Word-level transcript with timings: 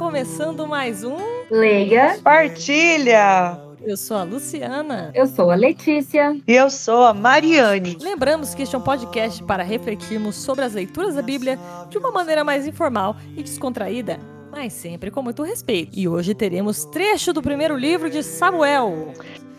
Começando 0.00 0.66
mais 0.66 1.04
um 1.04 1.18
Leia. 1.50 2.18
Partilha! 2.24 3.60
Eu 3.82 3.98
sou 3.98 4.16
a 4.16 4.22
Luciana. 4.22 5.10
Eu 5.12 5.26
sou 5.26 5.50
a 5.50 5.54
Letícia. 5.54 6.40
E 6.48 6.54
eu 6.54 6.70
sou 6.70 7.04
a 7.04 7.12
Mariane. 7.12 7.98
Lembramos 8.00 8.54
que 8.54 8.62
este 8.62 8.74
é 8.74 8.78
um 8.78 8.82
podcast 8.82 9.44
para 9.44 9.62
refletirmos 9.62 10.36
sobre 10.36 10.64
as 10.64 10.72
leituras 10.72 11.16
da 11.16 11.20
Bíblia 11.20 11.58
de 11.90 11.98
uma 11.98 12.10
maneira 12.10 12.42
mais 12.42 12.66
informal 12.66 13.14
e 13.36 13.42
descontraída, 13.42 14.18
mas 14.50 14.72
sempre 14.72 15.10
com 15.10 15.22
muito 15.22 15.42
respeito. 15.42 15.90
E 15.94 16.08
hoje 16.08 16.34
teremos 16.34 16.86
trecho 16.86 17.34
do 17.34 17.42
primeiro 17.42 17.76
livro 17.76 18.08
de 18.08 18.22
Samuel. 18.22 19.12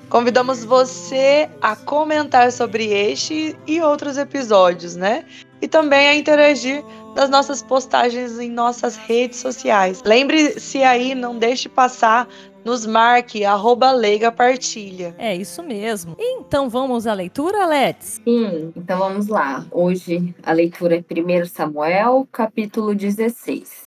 Convidamos 0.10 0.66
você 0.66 1.52
a 1.62 1.76
comentar 1.76 2.52
sobre 2.52 2.88
este 2.88 3.56
e 3.68 3.80
outros 3.80 4.18
episódios, 4.18 4.96
né? 4.96 5.24
E 5.62 5.68
também 5.68 6.08
a 6.08 6.16
interagir 6.16 6.84
nas 7.16 7.30
nossas 7.30 7.62
postagens 7.62 8.40
em 8.40 8.50
nossas 8.50 8.96
redes 8.96 9.40
sociais. 9.40 10.02
Lembre-se 10.06 10.82
aí, 10.84 11.14
não 11.14 11.38
deixe 11.38 11.70
passar, 11.70 12.28
nos 12.64 12.86
marque, 12.86 13.44
arroba 13.44 13.92
Leiga 13.92 14.32
Partilha. 14.32 15.16
É 15.18 15.36
isso 15.36 15.62
mesmo. 15.64 16.16
Então 16.20 16.70
vamos 16.70 17.08
à 17.08 17.14
leitura, 17.14 17.66
Let's? 17.66 18.22
Sim, 18.24 18.72
então 18.76 19.00
vamos 19.00 19.28
lá. 19.28 19.66
Hoje 19.72 20.34
a 20.44 20.52
leitura 20.52 20.96
é 20.96 21.00
1 21.00 21.46
Samuel, 21.46 22.28
capítulo 22.32 22.96
16. 22.96 23.84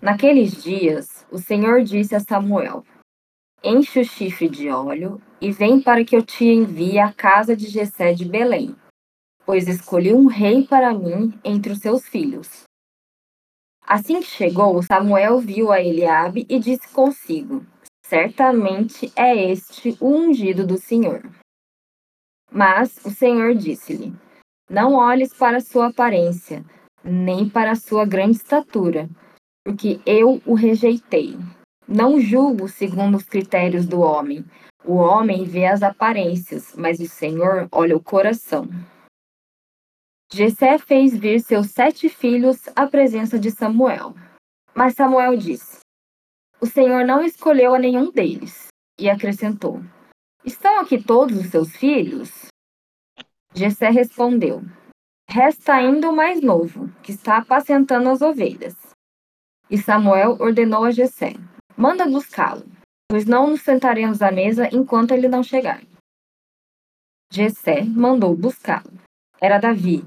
Naqueles 0.00 0.62
dias, 0.62 1.26
o 1.30 1.38
Senhor 1.38 1.82
disse 1.82 2.14
a 2.14 2.20
Samuel: 2.20 2.84
Enche 3.62 4.00
o 4.00 4.04
chifre 4.04 4.48
de 4.48 4.70
óleo 4.70 5.20
e 5.40 5.52
vem 5.52 5.80
para 5.80 6.04
que 6.04 6.16
eu 6.16 6.22
te 6.22 6.46
envie 6.46 6.98
à 6.98 7.12
casa 7.12 7.54
de 7.54 7.66
Jessé 7.66 8.14
de 8.14 8.24
Belém, 8.24 8.74
pois 9.50 9.66
escolhi 9.66 10.14
um 10.14 10.26
rei 10.26 10.64
para 10.64 10.94
mim 10.94 11.36
entre 11.42 11.72
os 11.72 11.80
seus 11.80 12.06
filhos. 12.06 12.62
Assim 13.84 14.20
que 14.20 14.28
chegou, 14.28 14.80
Samuel 14.80 15.40
viu 15.40 15.72
a 15.72 15.80
Eliabe 15.80 16.46
e 16.48 16.60
disse 16.60 16.86
consigo: 16.92 17.66
Certamente 18.06 19.12
é 19.16 19.50
este 19.50 19.96
o 19.98 20.06
ungido 20.06 20.64
do 20.64 20.78
Senhor. 20.78 21.28
Mas 22.48 23.04
o 23.04 23.10
Senhor 23.10 23.56
disse-lhe: 23.56 24.14
Não 24.70 24.94
olhes 24.94 25.34
para 25.34 25.58
sua 25.58 25.88
aparência, 25.88 26.64
nem 27.02 27.48
para 27.48 27.74
sua 27.74 28.06
grande 28.06 28.36
estatura, 28.36 29.10
porque 29.64 30.00
eu 30.06 30.40
o 30.46 30.54
rejeitei. 30.54 31.36
Não 31.88 32.20
julgo 32.20 32.68
segundo 32.68 33.16
os 33.16 33.24
critérios 33.24 33.84
do 33.84 34.00
homem. 34.00 34.44
O 34.84 34.94
homem 34.94 35.42
vê 35.42 35.66
as 35.66 35.82
aparências, 35.82 36.72
mas 36.76 37.00
o 37.00 37.08
Senhor 37.08 37.66
olha 37.72 37.96
o 37.96 38.00
coração. 38.00 38.68
Jessé 40.32 40.78
fez 40.78 41.16
vir 41.16 41.40
seus 41.40 41.70
sete 41.72 42.08
filhos 42.08 42.68
à 42.76 42.86
presença 42.86 43.36
de 43.36 43.50
Samuel. 43.50 44.14
Mas 44.72 44.94
Samuel 44.94 45.36
disse: 45.36 45.80
O 46.60 46.66
Senhor 46.66 47.04
não 47.04 47.24
escolheu 47.24 47.74
a 47.74 47.78
nenhum 47.78 48.12
deles. 48.12 48.68
E 48.96 49.10
acrescentou: 49.10 49.82
Estão 50.44 50.78
aqui 50.78 51.02
todos 51.02 51.36
os 51.36 51.46
seus 51.46 51.74
filhos? 51.76 52.46
Jessé 53.52 53.90
respondeu: 53.90 54.62
Resta 55.28 55.74
ainda 55.74 56.08
o 56.08 56.14
mais 56.14 56.40
novo, 56.40 56.88
que 57.02 57.10
está 57.10 57.38
apacentando 57.38 58.08
as 58.08 58.22
ovelhas. 58.22 58.76
E 59.68 59.76
Samuel 59.76 60.36
ordenou 60.38 60.84
a 60.84 60.92
Jessé: 60.92 61.32
Manda 61.76 62.06
buscá-lo, 62.06 62.64
pois 63.08 63.26
não 63.26 63.48
nos 63.48 63.62
sentaremos 63.62 64.22
à 64.22 64.30
mesa 64.30 64.68
enquanto 64.72 65.10
ele 65.10 65.28
não 65.28 65.42
chegar. 65.42 65.82
Jessé 67.32 67.82
mandou 67.82 68.36
buscá-lo. 68.36 68.92
Era 69.40 69.58
Davi, 69.58 70.04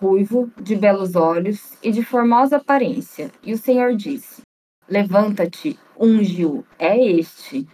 ruivo, 0.00 0.50
de 0.60 0.76
belos 0.76 1.14
olhos 1.14 1.76
e 1.82 1.90
de 1.90 2.04
formosa 2.04 2.56
aparência, 2.56 3.30
e 3.42 3.52
o 3.52 3.58
Senhor 3.58 3.94
disse: 3.94 4.42
Levanta-te, 4.88 5.78
ungiu, 5.98 6.64
é 6.78 6.96
este. 6.98 7.66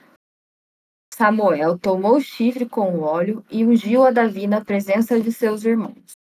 Samuel 1.14 1.78
tomou 1.78 2.16
o 2.16 2.20
chifre 2.20 2.66
com 2.66 2.96
o 2.96 3.02
óleo 3.02 3.44
e 3.50 3.64
ungiu 3.64 4.04
a 4.04 4.10
Davi 4.10 4.46
na 4.46 4.64
presença 4.64 5.20
de 5.20 5.30
seus 5.30 5.64
irmãos. 5.64 6.12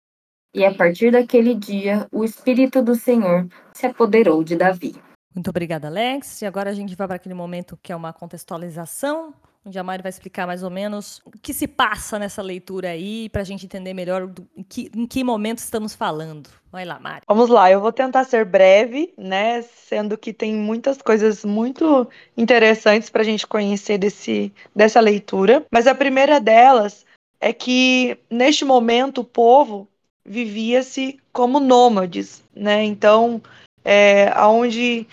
E 0.54 0.66
a 0.66 0.74
partir 0.74 1.12
daquele 1.12 1.56
dia, 1.56 2.08
o 2.12 2.26
Espírito 2.26 2.84
do 2.84 2.94
Senhor 2.94 3.48
se 3.74 3.86
apoderou 3.86 4.44
de 4.44 4.58
Davi. 4.58 4.96
Muito 5.34 5.50
obrigada, 5.50 5.88
Alex. 5.88 6.42
E 6.42 6.46
agora 6.46 6.70
a 6.70 6.74
gente 6.74 6.94
vai 6.94 7.08
para 7.08 7.16
aquele 7.16 7.34
momento 7.34 7.80
que 7.82 7.94
é 7.94 7.96
uma 7.96 8.12
contextualização 8.12 9.34
onde 9.66 9.78
a 9.78 9.84
Mari 9.84 10.02
vai 10.02 10.10
explicar 10.10 10.48
mais 10.48 10.64
ou 10.64 10.70
menos 10.70 11.22
o 11.26 11.32
que 11.32 11.54
se 11.54 11.68
passa 11.68 12.18
nessa 12.18 12.42
leitura 12.42 12.90
aí, 12.90 13.30
para 13.30 13.42
a 13.42 13.46
gente 13.46 13.66
entender 13.66 13.94
melhor 13.94 14.28
do, 14.28 14.48
em, 14.56 14.64
que, 14.64 14.92
em 14.96 15.06
que 15.06 15.24
momento 15.24 15.60
estamos 15.60 15.94
falando. 15.94 16.50
Vai 16.72 16.86
lá, 16.86 17.00
Mari. 17.00 17.26
Vamos 17.28 17.50
lá, 17.50 17.70
eu 17.70 17.80
vou 17.80 17.92
tentar 17.92 18.24
ser 18.24 18.46
breve, 18.46 19.14
né? 19.18 19.62
Sendo 19.62 20.18
que 20.18 20.34
tem 20.34 20.54
muitas 20.54 21.02
coisas 21.02 21.46
muito 21.46 22.08
interessantes 22.36 23.10
para 23.10 23.22
a 23.22 23.26
gente 23.26 23.46
conhecer 23.46 23.98
desse, 23.98 24.52
dessa 24.76 25.00
leitura. 25.00 25.66
Mas 25.72 25.86
a 25.86 25.94
primeira 25.94 26.40
delas 26.40 27.06
é 27.40 27.52
que 27.52 28.18
neste 28.30 28.64
momento 28.64 29.22
o 29.22 29.26
povo 29.26 29.88
vivia-se 30.26 31.20
como 31.34 31.60
nômades, 31.60 32.44
né? 32.56 32.84
Então, 32.84 33.42
é, 33.84 34.32
onde 34.46 35.08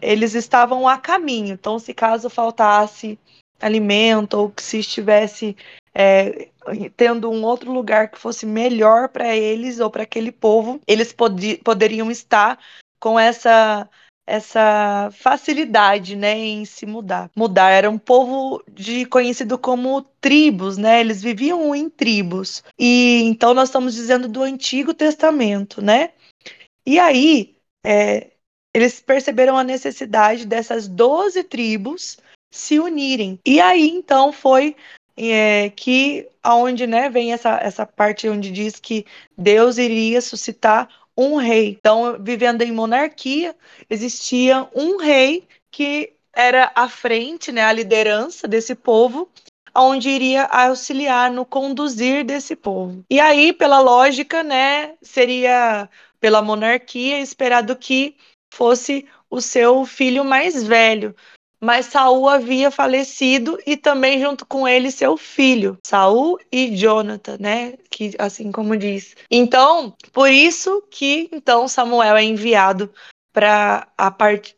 eles 0.00 0.34
estavam 0.34 0.88
a 0.88 0.98
caminho. 0.98 1.54
Então, 1.54 1.78
se 1.78 1.94
caso 1.94 2.28
faltasse 2.28 3.18
alimento 3.60 4.34
ou 4.34 4.50
que 4.50 4.62
se 4.62 4.78
estivesse 4.78 5.56
é, 5.94 6.48
tendo 6.96 7.30
um 7.30 7.44
outro 7.44 7.72
lugar 7.72 8.10
que 8.10 8.18
fosse 8.18 8.44
melhor 8.44 9.08
para 9.08 9.34
eles 9.36 9.80
ou 9.80 9.90
para 9.90 10.02
aquele 10.02 10.32
povo, 10.32 10.80
eles 10.86 11.12
pod 11.12 11.60
poderiam 11.64 12.10
estar 12.10 12.58
com 12.98 13.18
essa 13.18 13.88
essa 14.26 15.10
facilidade, 15.12 16.16
né, 16.16 16.34
em 16.34 16.64
se 16.64 16.86
mudar. 16.86 17.30
Mudar 17.36 17.68
era 17.68 17.90
um 17.90 17.98
povo 17.98 18.64
de 18.72 19.04
conhecido 19.04 19.58
como 19.58 20.00
tribos, 20.18 20.78
né? 20.78 21.00
Eles 21.00 21.22
viviam 21.22 21.74
em 21.74 21.90
tribos. 21.90 22.64
E 22.78 23.20
então 23.24 23.52
nós 23.52 23.68
estamos 23.68 23.92
dizendo 23.92 24.26
do 24.26 24.42
Antigo 24.42 24.94
Testamento, 24.94 25.82
né? 25.82 26.12
E 26.86 26.98
aí 26.98 27.54
é, 27.84 28.30
eles 28.72 28.98
perceberam 28.98 29.58
a 29.58 29.64
necessidade 29.64 30.46
dessas 30.46 30.88
doze 30.88 31.44
tribos 31.44 32.16
se 32.54 32.78
unirem. 32.78 33.38
E 33.44 33.60
aí 33.60 33.90
então 33.90 34.32
foi 34.32 34.76
é, 35.16 35.70
que 35.70 36.28
aonde 36.42 36.86
né, 36.86 37.10
vem 37.10 37.32
essa, 37.32 37.58
essa 37.60 37.84
parte 37.84 38.28
onde 38.28 38.50
diz 38.50 38.78
que 38.78 39.04
Deus 39.36 39.76
iria 39.76 40.20
suscitar 40.20 40.88
um 41.16 41.36
rei. 41.36 41.76
Então, 41.78 42.16
vivendo 42.20 42.62
em 42.62 42.72
monarquia, 42.72 43.56
existia 43.90 44.68
um 44.74 44.98
rei 44.98 45.46
que 45.70 46.12
era 46.32 46.70
a 46.74 46.88
frente, 46.88 47.50
né, 47.50 47.62
a 47.64 47.72
liderança 47.72 48.46
desse 48.46 48.74
povo, 48.74 49.28
onde 49.76 50.08
iria 50.08 50.44
auxiliar 50.44 51.30
no 51.30 51.44
conduzir 51.44 52.24
desse 52.24 52.54
povo. 52.54 53.04
E 53.10 53.18
aí, 53.18 53.52
pela 53.52 53.80
lógica, 53.80 54.42
né, 54.42 54.94
seria 55.02 55.88
pela 56.20 56.42
monarquia 56.42 57.20
esperado 57.20 57.74
que 57.76 58.16
fosse 58.52 59.06
o 59.28 59.40
seu 59.40 59.84
filho 59.84 60.24
mais 60.24 60.62
velho, 60.62 61.14
mas 61.64 61.86
Saul 61.86 62.28
havia 62.28 62.70
falecido 62.70 63.58
e 63.66 63.74
também 63.74 64.20
junto 64.20 64.44
com 64.44 64.68
ele 64.68 64.90
seu 64.90 65.16
filho, 65.16 65.78
Saul 65.82 66.38
e 66.52 66.76
Jonathan, 66.76 67.38
né? 67.40 67.74
Que 67.90 68.14
assim 68.18 68.52
como 68.52 68.76
diz. 68.76 69.16
Então, 69.30 69.94
por 70.12 70.30
isso 70.30 70.82
que 70.90 71.30
então 71.32 71.66
Samuel 71.66 72.16
é 72.16 72.22
enviado 72.22 72.92
para 73.32 73.88
a 73.96 74.10
parte 74.10 74.54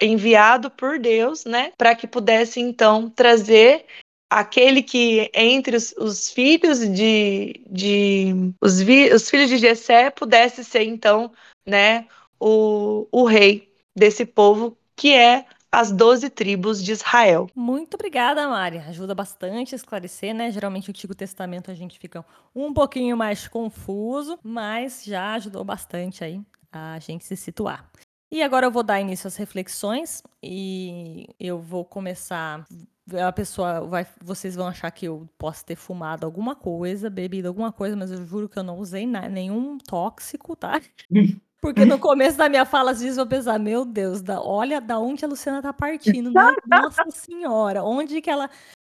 enviado 0.00 0.70
por 0.70 0.98
Deus, 0.98 1.44
né, 1.44 1.72
para 1.76 1.94
que 1.94 2.06
pudesse 2.06 2.60
então 2.60 3.08
trazer 3.08 3.86
aquele 4.30 4.82
que 4.82 5.30
entre 5.34 5.76
os, 5.76 5.94
os 5.96 6.30
filhos 6.30 6.80
de, 6.80 7.62
de 7.66 8.52
os, 8.60 8.80
vi, 8.80 9.10
os 9.12 9.28
filhos 9.30 9.48
de 9.48 9.56
Jessé 9.56 10.10
pudesse 10.10 10.62
ser 10.62 10.82
então, 10.82 11.32
né, 11.66 12.06
o, 12.38 13.08
o 13.10 13.24
rei 13.24 13.72
desse 13.96 14.26
povo 14.26 14.76
que 14.96 15.14
é 15.14 15.46
as 15.74 15.90
doze 15.90 16.30
tribos 16.30 16.82
de 16.82 16.92
Israel. 16.92 17.48
Muito 17.54 17.94
obrigada, 17.94 18.48
Mari. 18.48 18.78
Ajuda 18.78 19.14
bastante 19.14 19.74
a 19.74 19.76
esclarecer, 19.76 20.32
né? 20.32 20.50
Geralmente 20.50 20.88
o 20.88 20.92
Antigo 20.92 21.14
Testamento 21.14 21.70
a 21.70 21.74
gente 21.74 21.98
fica 21.98 22.24
um 22.54 22.72
pouquinho 22.72 23.16
mais 23.16 23.48
confuso, 23.48 24.38
mas 24.42 25.02
já 25.04 25.34
ajudou 25.34 25.64
bastante 25.64 26.22
aí 26.22 26.40
a 26.70 26.98
gente 26.98 27.24
se 27.24 27.36
situar. 27.36 27.90
E 28.30 28.42
agora 28.42 28.66
eu 28.66 28.70
vou 28.70 28.82
dar 28.82 29.00
início 29.00 29.26
às 29.26 29.36
reflexões 29.36 30.22
e 30.42 31.28
eu 31.38 31.60
vou 31.60 31.84
começar. 31.84 32.66
A 33.12 33.32
pessoa 33.32 33.80
vai, 33.80 34.06
vocês 34.22 34.54
vão 34.54 34.66
achar 34.66 34.90
que 34.90 35.06
eu 35.06 35.28
posso 35.36 35.64
ter 35.64 35.76
fumado 35.76 36.24
alguma 36.24 36.56
coisa, 36.56 37.10
bebido 37.10 37.48
alguma 37.48 37.70
coisa, 37.70 37.96
mas 37.96 38.10
eu 38.10 38.24
juro 38.26 38.48
que 38.48 38.58
eu 38.58 38.62
não 38.62 38.78
usei 38.78 39.06
nenhum 39.06 39.78
tóxico, 39.78 40.56
tá? 40.56 40.80
Porque 41.64 41.86
no 41.86 41.98
começo 41.98 42.36
da 42.36 42.46
minha 42.46 42.66
fala, 42.66 42.90
às 42.90 43.00
vezes 43.00 43.16
eu 43.16 43.26
pensar, 43.26 43.58
meu 43.58 43.86
Deus, 43.86 44.20
da, 44.20 44.38
olha 44.38 44.82
da 44.82 44.98
onde 44.98 45.24
a 45.24 45.28
Luciana 45.28 45.62
tá 45.62 45.72
partindo. 45.72 46.30
Né? 46.30 46.54
Nossa 46.68 47.10
senhora, 47.10 47.82
onde 47.82 48.20
que 48.20 48.28
ela. 48.28 48.50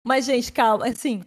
Mas, 0.06 0.26
gente, 0.26 0.52
calma, 0.52 0.86
assim. 0.86 1.24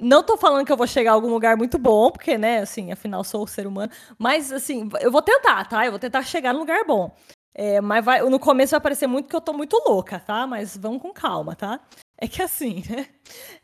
Não 0.00 0.22
tô 0.22 0.38
falando 0.38 0.64
que 0.64 0.72
eu 0.72 0.78
vou 0.78 0.86
chegar 0.86 1.10
a 1.10 1.14
algum 1.14 1.28
lugar 1.28 1.54
muito 1.54 1.76
bom, 1.76 2.10
porque, 2.10 2.38
né, 2.38 2.60
assim, 2.60 2.90
afinal 2.90 3.22
sou 3.22 3.46
ser 3.46 3.66
humano. 3.66 3.92
Mas, 4.18 4.50
assim, 4.50 4.88
eu 5.02 5.12
vou 5.12 5.20
tentar, 5.20 5.68
tá? 5.68 5.84
Eu 5.84 5.92
vou 5.92 5.98
tentar 5.98 6.22
chegar 6.22 6.54
num 6.54 6.60
lugar 6.60 6.82
bom. 6.86 7.14
É, 7.54 7.78
mas 7.82 8.02
vai, 8.02 8.22
no 8.22 8.38
começo 8.38 8.70
vai 8.70 8.80
parecer 8.80 9.06
muito 9.06 9.28
que 9.28 9.36
eu 9.36 9.40
tô 9.42 9.52
muito 9.52 9.76
louca, 9.86 10.18
tá? 10.18 10.46
Mas 10.46 10.78
vamos 10.78 11.02
com 11.02 11.12
calma, 11.12 11.54
tá? 11.54 11.78
É 12.22 12.28
que 12.28 12.42
assim, 12.42 12.82
né? 12.90 13.08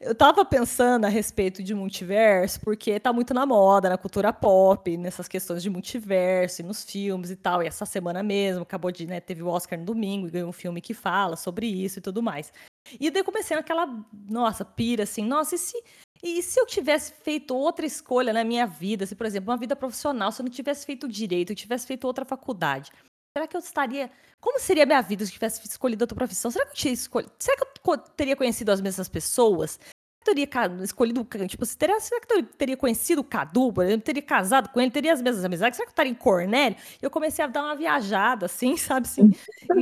Eu 0.00 0.14
tava 0.14 0.42
pensando 0.42 1.04
a 1.04 1.08
respeito 1.08 1.62
de 1.62 1.74
multiverso, 1.74 2.58
porque 2.60 2.98
tá 2.98 3.12
muito 3.12 3.34
na 3.34 3.44
moda, 3.44 3.90
na 3.90 3.98
cultura 3.98 4.32
pop, 4.32 4.96
nessas 4.96 5.28
questões 5.28 5.62
de 5.62 5.68
multiverso, 5.68 6.62
e 6.62 6.64
nos 6.64 6.82
filmes 6.82 7.30
e 7.30 7.36
tal. 7.36 7.62
E 7.62 7.66
essa 7.66 7.84
semana 7.84 8.22
mesmo, 8.22 8.62
acabou 8.62 8.90
de, 8.90 9.06
né? 9.06 9.20
Teve 9.20 9.42
o 9.42 9.48
Oscar 9.48 9.78
no 9.78 9.84
domingo 9.84 10.26
e 10.26 10.30
ganhou 10.30 10.48
um 10.48 10.52
filme 10.52 10.80
que 10.80 10.94
fala 10.94 11.36
sobre 11.36 11.66
isso 11.66 11.98
e 11.98 12.02
tudo 12.02 12.22
mais. 12.22 12.50
E 12.98 13.10
daí 13.10 13.22
comecei 13.22 13.54
naquela, 13.54 13.86
nossa, 14.28 14.64
pira 14.64 15.02
assim, 15.02 15.24
nossa, 15.24 15.54
e 15.54 15.58
se, 15.58 15.82
e 16.22 16.42
se 16.42 16.58
eu 16.58 16.66
tivesse 16.66 17.12
feito 17.22 17.54
outra 17.54 17.84
escolha 17.84 18.32
na 18.32 18.42
minha 18.44 18.66
vida, 18.66 19.04
se, 19.04 19.14
por 19.14 19.26
exemplo, 19.26 19.50
uma 19.50 19.58
vida 19.58 19.76
profissional, 19.76 20.32
se 20.32 20.40
eu 20.40 20.44
não 20.44 20.50
tivesse 20.50 20.86
feito 20.86 21.06
direito, 21.06 21.50
eu 21.50 21.56
tivesse 21.56 21.86
feito 21.86 22.06
outra 22.06 22.24
faculdade, 22.24 22.90
será 23.36 23.46
que 23.46 23.56
eu 23.56 23.60
estaria. 23.60 24.10
Como 24.40 24.58
seria 24.58 24.84
a 24.84 24.86
minha 24.86 25.02
vida 25.02 25.24
se 25.24 25.30
eu 25.30 25.34
tivesse 25.34 25.66
escolhido 25.66 26.04
outra 26.04 26.16
profissão? 26.16 26.50
Será 26.50 26.64
que 26.64 26.72
eu 26.72 26.76
tinha 26.76 26.94
escolhido. 26.94 27.32
Será 27.38 27.56
que 27.56 27.62
eu 27.62 27.98
teria 27.98 28.34
conhecido 28.34 28.70
as 28.70 28.80
mesmas 28.80 29.08
pessoas? 29.08 29.78
Teria 30.24 30.48
escolhido. 30.82 31.24
Tipo, 31.46 31.66
teria, 31.76 32.00
será 32.00 32.20
que 32.20 32.32
eu 32.32 32.42
teria 32.42 32.76
conhecido 32.76 33.20
o 33.20 33.24
Cadu, 33.24 33.72
por 33.72 33.84
exemplo? 33.84 34.04
Teria 34.04 34.22
casado 34.22 34.70
com 34.70 34.80
ele? 34.80 34.90
Teria 34.90 35.12
as 35.12 35.20
mesmas 35.20 35.44
amizades? 35.44 35.76
Será 35.76 35.86
que 35.86 35.90
eu 35.90 35.92
estaria 35.92 36.10
em 36.10 36.14
Cornélio? 36.14 36.78
Eu 37.00 37.10
comecei 37.10 37.44
a 37.44 37.48
dar 37.48 37.62
uma 37.62 37.76
viajada, 37.76 38.46
assim, 38.46 38.74
sabe? 38.78 39.06
Assim, 39.06 39.28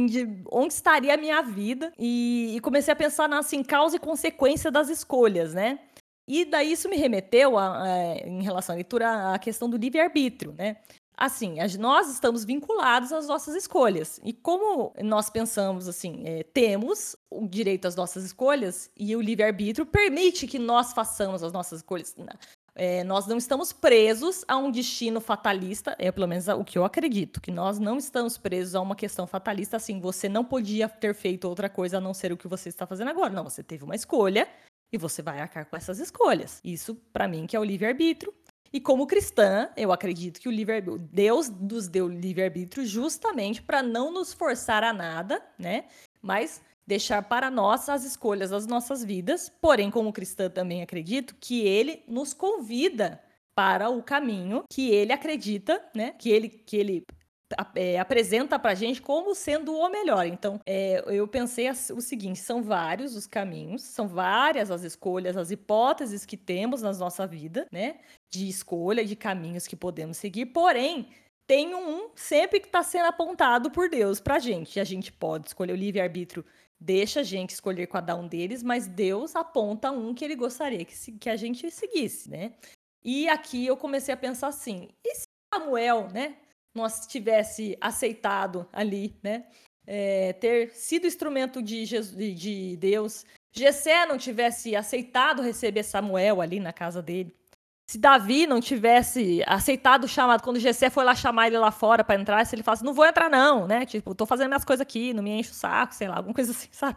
de 0.06 0.43
onde 0.51 0.75
estaria 0.75 1.15
a 1.15 1.17
minha 1.17 1.41
vida? 1.41 1.93
E, 1.97 2.56
e 2.56 2.61
comecei 2.61 2.93
a 2.93 2.97
pensar 2.97 3.29
na 3.29 3.39
assim, 3.39 3.62
causa 3.62 3.97
e 3.97 4.01
consequência 4.01 4.69
das 4.71 4.89
escolhas, 4.89 5.55
né? 5.55 5.79
E 6.27 6.45
daí 6.45 6.73
isso 6.73 6.89
me 6.89 6.97
remeteu, 6.97 7.56
a, 7.56 7.83
a, 7.83 8.17
em 8.27 8.43
relação 8.43 8.73
à 8.73 8.77
leitura, 8.77 9.35
à 9.35 9.39
questão 9.39 9.69
do 9.71 9.77
livre-arbítrio, 9.77 10.53
né? 10.59 10.79
Assim, 11.16 11.56
nós 11.78 12.11
estamos 12.11 12.44
vinculados 12.44 13.12
às 13.12 13.28
nossas 13.28 13.55
escolhas. 13.55 14.20
E 14.25 14.32
como 14.32 14.93
nós 15.02 15.31
pensamos 15.31 15.88
assim, 15.88 16.22
é, 16.25 16.43
temos 16.43 17.16
o 17.31 17.46
direito 17.46 17.87
às 17.87 17.94
nossas 17.94 18.25
escolhas 18.25 18.90
e 18.96 19.14
o 19.14 19.20
livre-arbítrio 19.20 19.87
permite 19.87 20.46
que 20.46 20.58
nós 20.58 20.93
façamos 20.93 21.43
as 21.43 21.52
nossas 21.52 21.81
escolhas. 21.81 22.16
É, 22.75 23.05
nós 23.05 23.26
não 23.28 23.37
estamos 23.37 23.72
presos 23.72 24.44
a 24.49 24.56
um 24.56 24.70
destino 24.70 25.20
fatalista, 25.20 25.94
é 25.96 26.11
pelo 26.11 26.26
menos 26.26 26.49
o 26.49 26.64
que 26.64 26.76
eu 26.76 26.84
acredito, 26.84 27.40
que 27.40 27.52
nós 27.52 27.78
não 27.78 27.96
estamos 27.96 28.37
presos 28.37 28.75
a 28.75 28.81
uma 28.81 28.96
questão 28.96 29.28
fatalista, 29.28 29.76
assim, 29.76 30.00
você 30.00 30.28
não 30.28 30.44
podia 30.44 30.88
ter 30.88 31.14
feito 31.14 31.49
outra 31.49 31.69
coisa 31.69 31.99
a 31.99 32.00
não 32.00 32.12
ser 32.12 32.32
o 32.32 32.37
que 32.37 32.49
você 32.49 32.69
está 32.69 32.84
fazendo 32.84 33.10
agora. 33.10 33.31
Não, 33.31 33.44
você 33.44 33.62
teve 33.62 33.84
uma 33.84 33.94
escolha 33.94 34.49
e 34.93 34.99
você 34.99 35.22
vai 35.22 35.40
arcar 35.40 35.67
com 35.67 35.76
essas 35.76 36.00
escolhas. 36.00 36.60
Isso, 36.64 36.96
para 37.12 37.28
mim, 37.28 37.46
que 37.46 37.55
é 37.55 37.60
o 37.60 37.64
livre-arbítrio, 37.64 38.34
e 38.75 38.81
como 38.81 39.06
cristã, 39.06 39.71
eu 39.76 39.93
acredito 39.93 40.41
que 40.41 40.49
o 40.49 40.50
livre 40.50 40.81
Deus 40.81 41.49
nos 41.49 41.87
deu 41.87 42.09
livre-arbítrio 42.09 42.85
justamente 42.85 43.62
para 43.62 43.85
não 43.85 44.12
nos 44.12 44.32
forçar 44.32 44.82
a 44.82 44.93
nada, 44.93 45.41
né? 45.56 45.85
Mas 46.21 46.61
deixar 46.85 47.23
para 47.23 47.53
nós 47.53 47.88
as 47.88 48.05
escolhas 48.05 48.50
das 48.50 48.67
nossas 48.67 49.05
vidas. 49.05 49.49
Porém, 49.61 49.93
como 49.93 50.12
cristã 50.12 50.50
também 50.50 50.82
acredito 50.82 51.37
que 51.38 51.61
ele 51.61 52.03
nos 52.09 52.35
convida 52.35 53.23
para 53.55 53.88
o 53.91 54.03
caminho 54.03 54.65
que 54.69 54.91
ele 54.91 55.12
acredita, 55.12 55.81
né? 55.94 56.11
Que 56.19 56.31
ele 56.31 56.49
que 56.49 56.77
ele 56.77 57.05
é, 57.75 57.99
apresenta 57.99 58.59
para 58.59 58.75
gente 58.75 59.00
como 59.00 59.35
sendo 59.35 59.73
o 59.75 59.88
melhor. 59.88 60.27
Então, 60.27 60.59
é, 60.67 61.03
eu 61.06 61.29
pensei 61.29 61.70
o 61.70 62.00
seguinte: 62.00 62.38
são 62.38 62.62
vários 62.62 63.15
os 63.15 63.27
caminhos, 63.27 63.82
são 63.82 64.09
várias 64.09 64.70
as 64.70 64.82
escolhas, 64.82 65.37
as 65.37 65.50
hipóteses 65.50 66.27
que 66.27 66.37
temos 66.37 66.82
na 66.82 66.93
nossa 66.93 67.27
vida, 67.27 67.67
né? 67.70 67.97
De 68.38 68.48
escolha, 68.48 69.04
de 69.04 69.16
caminhos 69.16 69.66
que 69.66 69.76
podemos 69.76 70.16
seguir, 70.16 70.46
porém. 70.46 71.08
Tem 71.46 71.75
um 71.75 72.08
sempre 72.14 72.58
que 72.58 72.66
está 72.66 72.82
sendo 72.82 73.04
apontado 73.04 73.70
por 73.70 73.90
Deus 73.90 74.19
para 74.19 74.36
a 74.36 74.38
gente. 74.38 74.81
A 74.81 74.84
gente 74.84 75.12
pode 75.12 75.48
escolher 75.48 75.75
o 75.75 75.76
livre-arbítrio 75.76 76.42
deixa 76.84 77.20
a 77.20 77.22
gente 77.22 77.50
escolher 77.50 77.86
cada 77.86 78.14
um 78.14 78.28
deles, 78.28 78.62
mas 78.62 78.86
Deus 78.86 79.34
aponta 79.34 79.90
um 79.90 80.14
que 80.14 80.25
ele 80.25 80.36
gostaria 80.36 80.84
que, 80.84 81.12
que 81.12 81.31
a 81.31 81.36
gente 81.36 81.70
seguisse, 81.70 82.31
né? 82.31 82.52
E 83.02 83.28
aqui 83.28 83.66
eu 83.66 83.76
comecei 83.76 84.12
a 84.12 84.16
pensar 84.16 84.48
assim: 84.48 84.88
e 85.04 85.14
se 85.14 85.25
Samuel, 85.52 86.08
né, 86.12 86.36
nós 86.75 87.06
tivesse 87.06 87.76
aceitado 87.81 88.69
ali, 88.72 89.16
né? 89.22 89.46
É, 89.86 90.32
ter 90.34 90.70
sido 90.70 91.06
instrumento 91.06 91.62
de, 91.62 91.84
Jesus, 91.84 92.16
de 92.16 92.76
Deus, 92.78 93.26
Jessé 93.54 94.06
não 94.06 94.16
tivesse 94.16 94.75
aceitado 94.75 95.42
receber 95.42 95.82
Samuel 95.82 96.40
ali 96.40 96.58
na 96.58 96.72
casa 96.72 97.02
dele, 97.02 97.34
se 97.94 97.99
Davi 97.99 98.44
não 98.44 98.61
tivesse 98.61 99.41
aceitado 99.46 100.02
o 100.02 100.08
chamado, 100.08 100.43
quando 100.43 100.58
Jessé 100.58 100.91
foi 100.91 101.05
lá 101.05 101.14
chamar 101.14 101.46
ele 101.46 101.56
lá 101.58 101.70
fora 101.70 102.02
para 102.02 102.20
entrar, 102.20 102.44
se 102.44 102.52
ele 102.56 102.64
falasse, 102.64 102.82
não 102.82 102.93
vou 102.93 103.06
entrar 103.06 103.31
não, 103.31 103.69
né? 103.69 103.87
Tipo, 103.87 104.17
tô 104.17 104.26
fazendo 104.26 104.49
minhas 104.49 104.64
coisas 104.64 104.81
aqui, 104.81 105.14
não 105.14 105.23
me 105.23 105.31
enche 105.31 105.52
o 105.52 105.55
saco, 105.55 105.94
sei 105.94 106.08
lá, 106.08 106.17
alguma 106.17 106.35
coisa 106.35 106.50
assim, 106.50 106.69
sabe? 106.73 106.96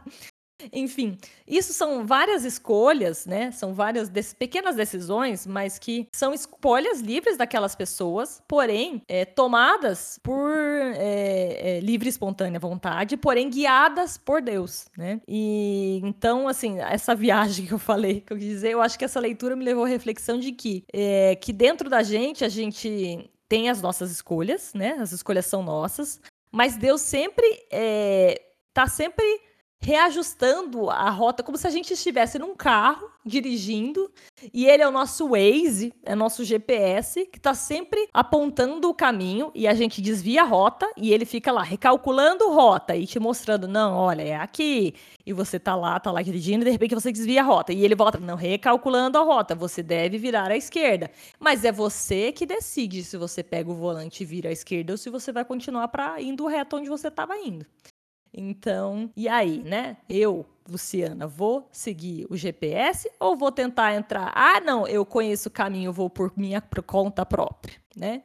Enfim, 0.73 1.17
isso 1.47 1.73
são 1.73 2.05
várias 2.05 2.43
escolhas, 2.43 3.25
né? 3.25 3.51
São 3.51 3.73
várias 3.73 4.09
pequenas 4.33 4.75
decisões, 4.75 5.45
mas 5.45 5.77
que 5.77 6.07
são 6.11 6.33
escolhas 6.33 6.99
livres 6.99 7.37
daquelas 7.37 7.75
pessoas, 7.75 8.41
porém 8.47 9.01
é, 9.07 9.25
tomadas 9.25 10.19
por 10.23 10.49
é, 10.49 11.77
é, 11.77 11.79
livre 11.79 12.07
e 12.07 12.09
espontânea 12.09 12.59
vontade, 12.59 13.17
porém 13.17 13.49
guiadas 13.49 14.17
por 14.17 14.41
Deus, 14.41 14.87
né? 14.97 15.21
E 15.27 16.01
então, 16.03 16.47
assim, 16.47 16.79
essa 16.79 17.13
viagem 17.13 17.65
que 17.65 17.73
eu 17.73 17.79
falei, 17.79 18.21
que 18.21 18.33
eu 18.33 18.37
quis 18.37 18.47
dizer, 18.47 18.71
eu 18.71 18.81
acho 18.81 18.97
que 18.97 19.05
essa 19.05 19.19
leitura 19.19 19.55
me 19.55 19.63
levou 19.63 19.85
à 19.85 19.87
reflexão 19.87 20.39
de 20.39 20.51
que, 20.51 20.83
que 21.41 21.53
dentro 21.53 21.89
da 21.89 22.01
gente 22.01 22.43
a 22.43 22.49
gente 22.49 23.29
tem 23.47 23.69
as 23.69 23.81
nossas 23.81 24.11
escolhas, 24.11 24.73
né? 24.73 24.97
As 24.99 25.11
escolhas 25.11 25.45
são 25.45 25.63
nossas, 25.63 26.19
mas 26.51 26.75
Deus 26.75 27.01
sempre 27.01 27.45
é, 27.71 28.41
tá 28.73 28.87
sempre 28.87 29.25
reajustando 29.87 30.89
a 30.89 31.09
rota, 31.09 31.41
como 31.41 31.57
se 31.57 31.65
a 31.65 31.69
gente 31.69 31.93
estivesse 31.93 32.37
num 32.37 32.53
carro 32.53 33.09
dirigindo 33.25 34.11
e 34.53 34.65
ele 34.65 34.83
é 34.83 34.87
o 34.87 34.91
nosso 34.91 35.29
Waze, 35.29 35.93
é 36.03 36.13
nosso 36.13 36.43
GPS, 36.43 37.25
que 37.27 37.37
está 37.37 37.53
sempre 37.53 38.05
apontando 38.13 38.89
o 38.89 38.93
caminho 38.93 39.49
e 39.55 39.65
a 39.65 39.73
gente 39.73 40.01
desvia 40.01 40.41
a 40.41 40.45
rota 40.45 40.91
e 40.97 41.13
ele 41.13 41.23
fica 41.23 41.53
lá 41.53 41.63
recalculando 41.63 42.51
rota 42.51 42.97
e 42.97 43.07
te 43.07 43.17
mostrando, 43.17 43.65
não, 43.65 43.95
olha, 43.95 44.23
é 44.23 44.35
aqui. 44.35 44.93
E 45.25 45.31
você 45.31 45.57
tá 45.57 45.73
lá, 45.73 45.97
tá 46.01 46.11
lá 46.11 46.21
dirigindo 46.21 46.63
e 46.63 46.65
de 46.65 46.71
repente 46.71 46.93
você 46.93 47.09
desvia 47.09 47.39
a 47.39 47.45
rota 47.45 47.71
e 47.71 47.85
ele 47.85 47.95
volta, 47.95 48.19
não, 48.19 48.35
recalculando 48.35 49.17
a 49.17 49.21
rota, 49.21 49.55
você 49.55 49.81
deve 49.81 50.17
virar 50.17 50.51
à 50.51 50.57
esquerda. 50.57 51.09
Mas 51.39 51.63
é 51.63 51.71
você 51.71 52.33
que 52.33 52.45
decide 52.45 53.05
se 53.05 53.15
você 53.15 53.41
pega 53.41 53.71
o 53.71 53.73
volante 53.73 54.21
e 54.21 54.25
vira 54.25 54.49
à 54.49 54.51
esquerda 54.51 54.91
ou 54.91 54.97
se 54.97 55.09
você 55.09 55.31
vai 55.31 55.45
continuar 55.45 55.87
para 55.87 56.21
indo 56.21 56.45
reto 56.45 56.75
onde 56.75 56.89
você 56.89 57.07
estava 57.07 57.37
indo. 57.37 57.65
Então, 58.33 59.09
e 59.15 59.27
aí, 59.27 59.63
né? 59.63 59.97
Eu, 60.09 60.45
Luciana, 60.69 61.27
vou 61.27 61.67
seguir 61.71 62.27
o 62.29 62.37
GPS 62.37 63.09
ou 63.19 63.35
vou 63.35 63.51
tentar 63.51 63.95
entrar? 63.95 64.31
Ah, 64.35 64.59
não, 64.59 64.87
eu 64.87 65.05
conheço 65.05 65.49
o 65.49 65.51
caminho, 65.51 65.93
vou 65.93 66.09
por 66.09 66.31
minha 66.35 66.61
conta 66.85 67.25
própria, 67.25 67.75
né? 67.95 68.23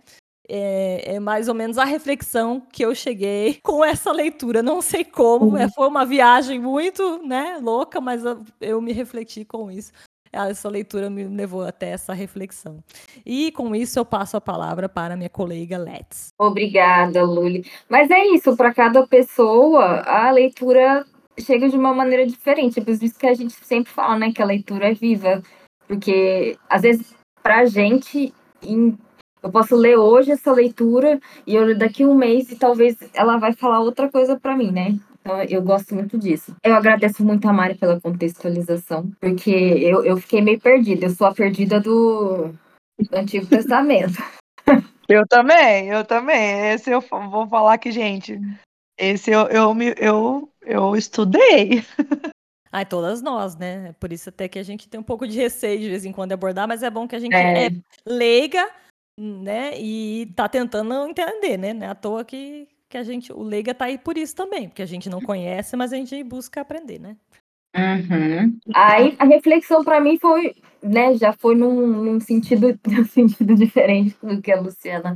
É, 0.49 1.15
é, 1.15 1.21
mais 1.21 1.49
ou 1.49 1.55
menos 1.55 1.79
a 1.79 1.85
reflexão 1.85 2.61
que 2.61 2.85
eu 2.85 2.95
cheguei 2.95 3.59
com 3.63 3.85
essa 3.85 4.13
leitura. 4.13 4.63
Não 4.63 4.83
sei 4.83 5.05
como, 5.05 5.57
é, 5.57 5.69
foi 5.71 5.87
uma 5.87 6.05
viagem 6.05 6.59
muito 6.59 7.19
né, 7.27 7.59
louca, 7.63 8.01
mas 8.01 8.25
eu, 8.25 8.45
eu 8.61 8.83
me 8.83 8.93
refleti 8.93 9.45
com 9.45 9.71
isso 9.71 9.93
essa 10.33 10.69
leitura 10.69 11.11
me 11.11 11.25
levou 11.25 11.63
até 11.63 11.91
essa 11.91 12.13
reflexão. 12.13 12.83
E 13.25 13.53
com 13.53 13.75
isso 13.75 13.99
eu 13.99 14.05
passo 14.05 14.37
a 14.37 14.41
palavra 14.41 14.89
para 14.89 15.17
minha 15.17 15.29
colega 15.29 15.79
Let's. 15.79 16.29
Obrigada, 16.39 17.23
Luli. 17.23 17.65
Mas 17.89 18.11
é 18.11 18.27
isso, 18.29 18.57
para 18.57 18.73
cada 18.73 19.07
pessoa, 19.07 20.01
a 20.01 20.31
leitura 20.31 21.05
chega 21.39 21.69
de 21.69 21.77
uma 21.77 21.95
maneira 21.95 22.27
diferente. 22.27 22.81
Por 22.81 22.91
isso 22.91 23.19
que 23.19 23.27
a 23.27 23.35
gente 23.35 23.53
sempre 23.65 23.93
fala, 23.93 24.19
né, 24.19 24.33
que 24.33 24.43
a 24.43 24.47
leitura 24.47 24.91
é 24.91 24.95
viva. 24.95 25.43
Porque, 25.87 26.57
às 26.69 26.83
vezes, 26.83 27.15
para 27.43 27.61
a 27.61 27.67
gente, 27.67 28.33
eu 29.43 29.51
posso 29.51 29.75
ler 29.75 29.99
hoje 29.99 30.31
essa 30.31 30.53
leitura 30.53 31.21
e 31.47 31.55
eu 31.55 31.77
daqui 31.77 32.05
um 32.05 32.15
mês 32.15 32.51
e 32.51 32.57
talvez 32.57 32.97
ela 33.13 33.37
vai 33.37 33.53
falar 33.53 33.81
outra 33.81 34.11
coisa 34.11 34.39
para 34.39 34.57
mim, 34.57 34.71
né? 34.71 34.99
Então, 35.23 35.41
eu 35.45 35.63
gosto 35.63 35.95
muito 35.95 36.19
disso. 36.19 36.55
Eu 36.65 36.75
agradeço 36.75 37.25
muito 37.25 37.49
a 37.49 37.53
Mari 37.53 37.77
pela 37.77 38.01
contextualização, 38.01 39.09
porque 39.21 39.51
eu, 39.51 40.05
eu 40.05 40.17
fiquei 40.17 40.43
meio 40.43 40.61
perdida. 40.61 41.07
Eu 41.07 41.11
sou 41.11 41.29
a 41.29 41.35
perdida 41.35 41.81
do, 41.81 42.49
do 42.99 43.17
Antigo 43.17 43.47
Testamento. 43.47 44.19
Eu 45.09 45.27
também, 45.27 45.89
eu 45.89 46.05
também. 46.05 46.71
Esse 46.71 46.91
eu 46.91 47.01
vou 47.01 47.47
falar 47.47 47.75
aqui, 47.75 47.91
gente. 47.91 48.41
Esse 48.97 49.31
eu, 49.31 49.47
eu, 49.49 49.77
eu, 49.83 49.95
eu, 49.99 50.53
eu 50.63 50.97
estudei. 50.97 51.85
Ai, 52.73 52.87
todas 52.87 53.21
nós, 53.21 53.55
né? 53.55 53.95
Por 54.01 54.11
isso 54.11 54.31
até 54.31 54.49
que 54.49 54.59
a 54.59 54.63
gente 54.63 54.89
tem 54.89 54.99
um 54.99 55.03
pouco 55.03 55.27
de 55.27 55.37
receio 55.37 55.79
de 55.79 55.91
vez 55.91 56.07
em 56.07 56.13
quando 56.13 56.33
abordar, 56.33 56.67
mas 56.67 56.83
é 56.83 56.89
bom 56.89 57.07
que 57.07 57.15
a 57.15 57.19
gente 57.19 57.35
é, 57.35 57.67
é 57.67 57.71
leiga, 58.07 58.67
né? 59.21 59.79
E 59.79 60.33
tá 60.35 60.49
tentando 60.49 60.95
entender, 61.07 61.59
né? 61.59 61.75
Não 61.75 61.87
é 61.87 61.91
à 61.91 61.95
toa 61.95 62.25
que, 62.25 62.67
que 62.93 62.99
a 62.99 63.03
gente, 63.03 63.33
o 63.33 63.43
leiga 63.43 63.73
tá 63.75 63.87
aí 63.87 63.97
por 63.97 64.19
isso 64.19 64.37
também, 64.37 64.69
porque 64.69 64.83
a 64.83 64.87
gente 64.87 65.09
não 65.09 65.19
conhece, 65.19 65.75
mas 65.77 65.95
a 65.95 65.97
gente 65.97 66.23
busca 66.23 66.61
aprender, 66.61 67.01
né? 67.01 67.17
Uhum. 67.75 68.59
Aí 68.75 69.17
a 69.19 69.25
reflexão 69.25 69.83
para 69.83 69.99
mim 69.99 70.19
foi, 70.19 70.55
né, 70.83 71.15
já 71.15 71.33
foi 71.33 71.55
num, 71.55 71.87
num, 71.87 72.21
sentido, 72.21 72.79
num 72.87 73.07
sentido 73.07 73.55
diferente 73.55 74.15
do 74.23 74.43
que 74.43 74.53
a 74.53 74.61
Luciana 74.61 75.15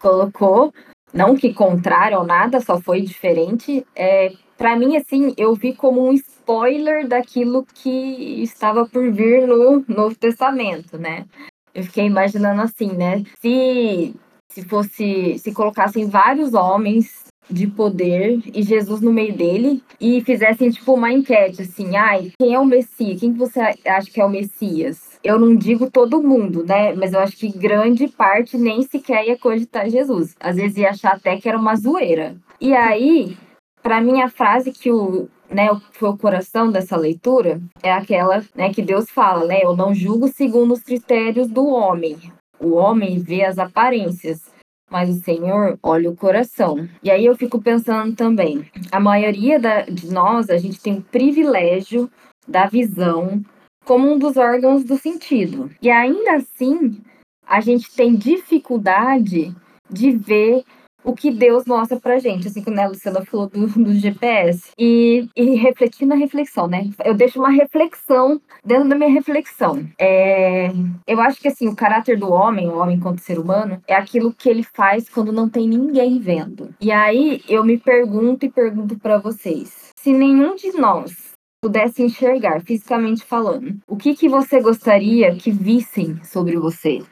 colocou, 0.00 0.72
não 1.12 1.34
que 1.34 1.52
contrário 1.52 2.18
ou 2.18 2.24
nada, 2.24 2.60
só 2.60 2.80
foi 2.80 3.00
diferente. 3.00 3.84
É, 3.96 4.32
para 4.56 4.76
mim, 4.76 4.96
assim, 4.96 5.34
eu 5.36 5.56
vi 5.56 5.74
como 5.74 6.08
um 6.08 6.12
spoiler 6.12 7.08
daquilo 7.08 7.66
que 7.74 8.44
estava 8.44 8.86
por 8.86 9.10
vir 9.10 9.44
no 9.44 9.84
Novo 9.88 10.14
Testamento, 10.14 10.96
né? 10.96 11.26
Eu 11.74 11.82
fiquei 11.82 12.06
imaginando 12.06 12.62
assim, 12.62 12.92
né? 12.92 13.24
Se 13.40 14.14
se 14.58 14.64
fosse 14.64 15.38
se 15.38 15.52
colocassem 15.52 16.08
vários 16.08 16.52
homens 16.52 17.28
de 17.50 17.66
poder 17.66 18.40
e 18.52 18.62
Jesus 18.62 19.00
no 19.00 19.12
meio 19.12 19.32
dele 19.32 19.82
e 20.00 20.20
fizessem 20.22 20.70
tipo 20.70 20.92
uma 20.92 21.12
enquete 21.12 21.62
assim, 21.62 21.96
ai, 21.96 22.32
quem 22.38 22.54
é 22.54 22.58
o 22.58 22.66
Messias? 22.66 23.20
Quem 23.20 23.32
você 23.32 23.60
acha 23.86 24.10
que 24.10 24.20
é 24.20 24.24
o 24.24 24.28
Messias? 24.28 25.18
Eu 25.24 25.38
não 25.38 25.56
digo 25.56 25.90
todo 25.90 26.22
mundo, 26.22 26.64
né? 26.64 26.92
Mas 26.94 27.14
eu 27.14 27.20
acho 27.20 27.36
que 27.36 27.48
grande 27.48 28.06
parte 28.06 28.58
nem 28.58 28.82
sequer 28.82 29.26
ia 29.26 29.38
cogitar 29.38 29.88
Jesus. 29.88 30.36
Às 30.38 30.56
vezes 30.56 30.76
ia 30.76 30.90
achar 30.90 31.14
até 31.14 31.36
que 31.36 31.48
era 31.48 31.58
uma 31.58 31.74
zoeira. 31.74 32.36
E 32.60 32.74
aí, 32.74 33.36
para 33.82 34.00
mim 34.00 34.20
a 34.20 34.28
frase 34.28 34.72
que 34.72 34.90
o 34.90 35.28
né, 35.50 35.68
foi 35.92 36.10
o 36.10 36.18
coração 36.18 36.70
dessa 36.70 36.96
leitura 36.96 37.58
é 37.82 37.90
aquela, 37.90 38.44
né, 38.54 38.70
que 38.70 38.82
Deus 38.82 39.08
fala, 39.08 39.46
né, 39.46 39.60
eu 39.62 39.74
não 39.74 39.94
julgo 39.94 40.28
segundo 40.28 40.74
os 40.74 40.82
critérios 40.82 41.48
do 41.48 41.66
homem. 41.66 42.18
O 42.60 42.74
homem 42.74 43.18
vê 43.18 43.44
as 43.44 43.58
aparências, 43.58 44.42
mas 44.90 45.08
o 45.08 45.20
Senhor 45.20 45.78
olha 45.82 46.10
o 46.10 46.16
coração. 46.16 46.88
E 47.02 47.10
aí 47.10 47.24
eu 47.24 47.36
fico 47.36 47.60
pensando 47.60 48.14
também, 48.14 48.64
a 48.90 48.98
maioria 48.98 49.58
da, 49.58 49.82
de 49.82 50.10
nós, 50.12 50.50
a 50.50 50.56
gente 50.56 50.80
tem 50.80 50.98
o 50.98 51.02
privilégio 51.02 52.10
da 52.46 52.66
visão 52.66 53.42
como 53.84 54.12
um 54.12 54.18
dos 54.18 54.36
órgãos 54.36 54.84
do 54.84 54.96
sentido. 54.98 55.70
E 55.80 55.90
ainda 55.90 56.36
assim, 56.36 57.00
a 57.46 57.60
gente 57.60 57.90
tem 57.94 58.14
dificuldade 58.14 59.54
de 59.90 60.10
ver 60.10 60.64
o 61.04 61.14
que 61.14 61.30
Deus 61.30 61.64
mostra 61.64 61.98
pra 61.98 62.18
gente, 62.18 62.48
assim 62.48 62.62
né, 62.68 62.84
a 62.84 62.88
Luciana 62.88 63.24
falou 63.24 63.48
do, 63.48 63.66
do 63.66 63.94
GPS, 63.94 64.70
e, 64.78 65.28
e 65.34 65.54
refletir 65.54 66.06
na 66.06 66.14
reflexão, 66.14 66.66
né? 66.66 66.90
Eu 67.04 67.14
deixo 67.14 67.38
uma 67.38 67.50
reflexão 67.50 68.40
dentro 68.64 68.88
da 68.88 68.94
minha 68.94 69.10
reflexão. 69.10 69.86
É, 69.98 70.70
eu 71.06 71.20
acho 71.20 71.40
que 71.40 71.48
assim, 71.48 71.68
o 71.68 71.76
caráter 71.76 72.18
do 72.18 72.30
homem, 72.30 72.68
o 72.68 72.76
homem 72.76 72.96
enquanto 72.96 73.20
ser 73.20 73.38
humano, 73.38 73.80
é 73.86 73.94
aquilo 73.94 74.32
que 74.32 74.48
ele 74.48 74.62
faz 74.62 75.08
quando 75.08 75.32
não 75.32 75.48
tem 75.48 75.68
ninguém 75.68 76.18
vendo. 76.18 76.74
E 76.80 76.90
aí 76.90 77.42
eu 77.48 77.64
me 77.64 77.78
pergunto 77.78 78.44
e 78.44 78.50
pergunto 78.50 78.98
para 78.98 79.18
vocês: 79.18 79.92
se 79.96 80.12
nenhum 80.12 80.54
de 80.56 80.72
nós 80.72 81.32
pudesse 81.60 82.02
enxergar 82.02 82.60
fisicamente 82.60 83.24
falando, 83.24 83.76
o 83.86 83.96
que 83.96 84.14
que 84.14 84.28
você 84.28 84.60
gostaria 84.60 85.34
que 85.34 85.50
vissem 85.50 86.22
sobre 86.22 86.56
você? 86.56 87.02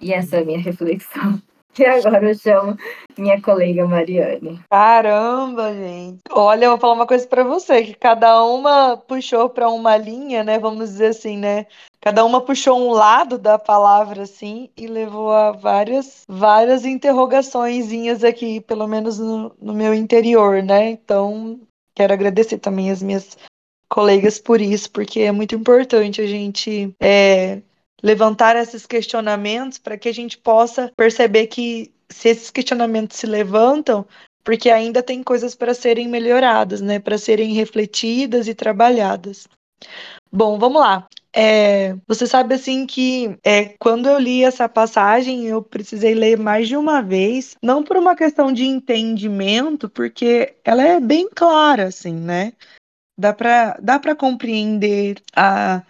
E 0.00 0.12
essa 0.12 0.36
é 0.36 0.42
a 0.42 0.44
minha 0.44 0.58
reflexão. 0.58 1.40
E 1.78 1.84
agora 1.84 2.28
eu 2.28 2.34
chamo 2.34 2.76
minha 3.16 3.40
colega 3.40 3.86
Mariane. 3.86 4.60
Caramba, 4.70 5.72
gente. 5.74 6.20
Olha, 6.30 6.66
eu 6.66 6.70
vou 6.72 6.78
falar 6.78 6.94
uma 6.94 7.06
coisa 7.06 7.26
para 7.26 7.42
você, 7.42 7.82
que 7.82 7.94
cada 7.94 8.44
uma 8.44 8.96
puxou 8.96 9.48
para 9.48 9.68
uma 9.68 9.96
linha, 9.96 10.44
né? 10.44 10.58
Vamos 10.58 10.90
dizer 10.90 11.06
assim, 11.06 11.38
né? 11.38 11.66
Cada 12.00 12.24
uma 12.24 12.40
puxou 12.40 12.78
um 12.78 12.90
lado 12.90 13.38
da 13.38 13.58
palavra 13.58 14.24
assim 14.24 14.68
e 14.76 14.86
levou 14.86 15.32
a 15.32 15.52
várias 15.52 16.24
várias 16.28 16.84
interrogaçõezinhas 16.84 18.22
aqui, 18.24 18.60
pelo 18.60 18.86
menos 18.86 19.18
no, 19.18 19.54
no 19.60 19.72
meu 19.72 19.94
interior, 19.94 20.62
né? 20.62 20.90
Então, 20.90 21.60
quero 21.94 22.12
agradecer 22.12 22.58
também 22.58 22.90
as 22.90 23.02
minhas 23.02 23.38
colegas 23.88 24.38
por 24.38 24.60
isso, 24.60 24.90
porque 24.90 25.20
é 25.20 25.32
muito 25.32 25.54
importante 25.54 26.20
a 26.20 26.26
gente 26.26 26.94
é, 27.00 27.60
levantar 28.02 28.56
esses 28.56 28.86
questionamentos 28.86 29.78
para 29.78 29.96
que 29.96 30.08
a 30.08 30.14
gente 30.14 30.36
possa 30.36 30.90
perceber 30.96 31.46
que 31.46 31.92
se 32.08 32.28
esses 32.28 32.50
questionamentos 32.50 33.16
se 33.16 33.26
levantam, 33.26 34.06
porque 34.44 34.70
ainda 34.70 35.02
tem 35.02 35.22
coisas 35.22 35.54
para 35.54 35.72
serem 35.72 36.08
melhoradas, 36.08 36.80
né, 36.80 36.98
para 36.98 37.16
serem 37.16 37.54
refletidas 37.54 38.48
e 38.48 38.54
trabalhadas. 38.54 39.46
Bom, 40.30 40.58
vamos 40.58 40.80
lá. 40.80 41.06
É, 41.34 41.94
você 42.06 42.26
sabe 42.26 42.54
assim 42.54 42.86
que 42.86 43.38
é, 43.42 43.74
quando 43.78 44.06
eu 44.06 44.18
li 44.18 44.44
essa 44.44 44.68
passagem 44.68 45.46
eu 45.46 45.62
precisei 45.62 46.14
ler 46.14 46.38
mais 46.38 46.68
de 46.68 46.76
uma 46.76 47.00
vez, 47.00 47.56
não 47.62 47.82
por 47.82 47.96
uma 47.96 48.14
questão 48.14 48.52
de 48.52 48.64
entendimento, 48.64 49.88
porque 49.88 50.54
ela 50.62 50.82
é 50.82 51.00
bem 51.00 51.28
clara, 51.34 51.84
assim, 51.84 52.12
né? 52.12 52.52
Dá 53.18 53.32
para 53.32 53.78
dá 53.80 53.98
para 53.98 54.14
compreender 54.14 55.22
a 55.34 55.82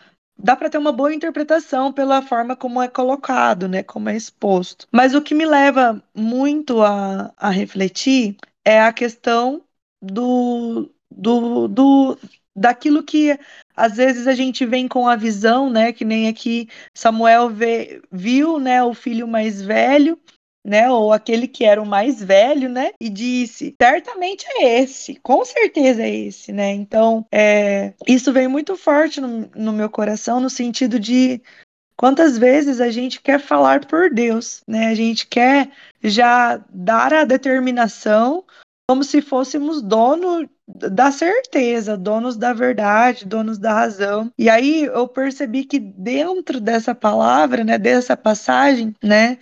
dá 0.43 0.57
para 0.57 0.69
ter 0.69 0.79
uma 0.79 0.93
boa 0.93 1.15
interpretação 1.15 1.93
pela 1.93 2.21
forma 2.21 2.57
como 2.57 2.83
é 2.83 2.89
colocado, 2.89 3.69
né, 3.69 3.83
como 3.83 4.09
é 4.09 4.17
exposto. 4.17 4.89
Mas 4.91 5.15
o 5.15 5.23
que 5.23 5.35
me 5.35 5.47
leva 5.47 6.03
muito 6.15 6.83
a, 6.83 7.33
a 7.37 7.51
refletir 7.51 8.37
é 8.65 8.81
a 8.81 8.93
questão 8.93 9.63
do, 10.01 10.91
do, 11.11 11.69
do 11.69 12.19
daquilo 12.55 13.03
que 13.03 13.39
às 13.75 13.97
vezes 13.97 14.27
a 14.27 14.35
gente 14.35 14.67
vem 14.67 14.87
com 14.87 15.09
a 15.09 15.17
visão, 15.17 15.71
né, 15.71 15.93
que 15.93 16.05
nem 16.05 16.29
aqui 16.29 16.69
Samuel 16.93 17.49
vê, 17.49 18.03
viu, 18.11 18.59
né, 18.59 18.83
o 18.83 18.93
filho 18.93 19.27
mais 19.27 19.63
velho 19.63 20.19
né, 20.65 20.91
ou 20.91 21.13
aquele 21.13 21.49
que 21.49 21.65
era 21.65 21.83
o 21.83 21.87
mais 21.87 22.23
velho, 22.23 22.69
né, 22.69 22.93
e 23.01 23.09
disse, 23.09 23.75
certamente 23.81 24.47
é 24.49 24.81
esse, 24.81 25.17
com 25.17 25.45
certeza 25.45 26.03
é 26.03 26.11
esse, 26.11 26.53
né, 26.53 26.71
então, 26.73 27.27
é, 27.33 27.95
isso 28.07 28.33
vem 28.33 28.49
muito 28.49 28.77
forte 28.77 29.21
no, 29.21 29.51
no 29.55 29.73
meu 29.73 29.91
coração, 29.91 30.41
no 30.41 30.51
sentido 30.51 31.01
de 31.01 31.41
quantas 31.97 32.39
vezes 32.39 32.81
a 32.81 32.91
gente 32.91 33.21
quer 33.21 33.41
falar 33.41 33.87
por 33.87 34.11
Deus, 34.11 34.63
né, 34.67 34.89
a 34.89 34.95
gente 34.95 35.27
quer 35.27 35.71
já 36.03 36.61
dar 36.71 37.13
a 37.13 37.25
determinação 37.25 38.45
como 38.89 39.05
se 39.05 39.23
fôssemos 39.23 39.81
dono 39.81 40.49
da 40.67 41.11
certeza, 41.11 41.97
donos 41.97 42.37
da 42.37 42.53
verdade, 42.53 43.25
donos 43.25 43.59
da 43.59 43.73
razão. 43.73 44.31
E 44.39 44.49
aí 44.49 44.85
eu 44.85 45.07
percebi 45.09 45.65
que 45.65 45.79
dentro 45.79 46.61
dessa 46.61 46.95
palavra, 46.95 47.65
né, 47.65 47.79
dessa 47.79 48.17
passagem, 48.17 48.95
né, 49.03 49.39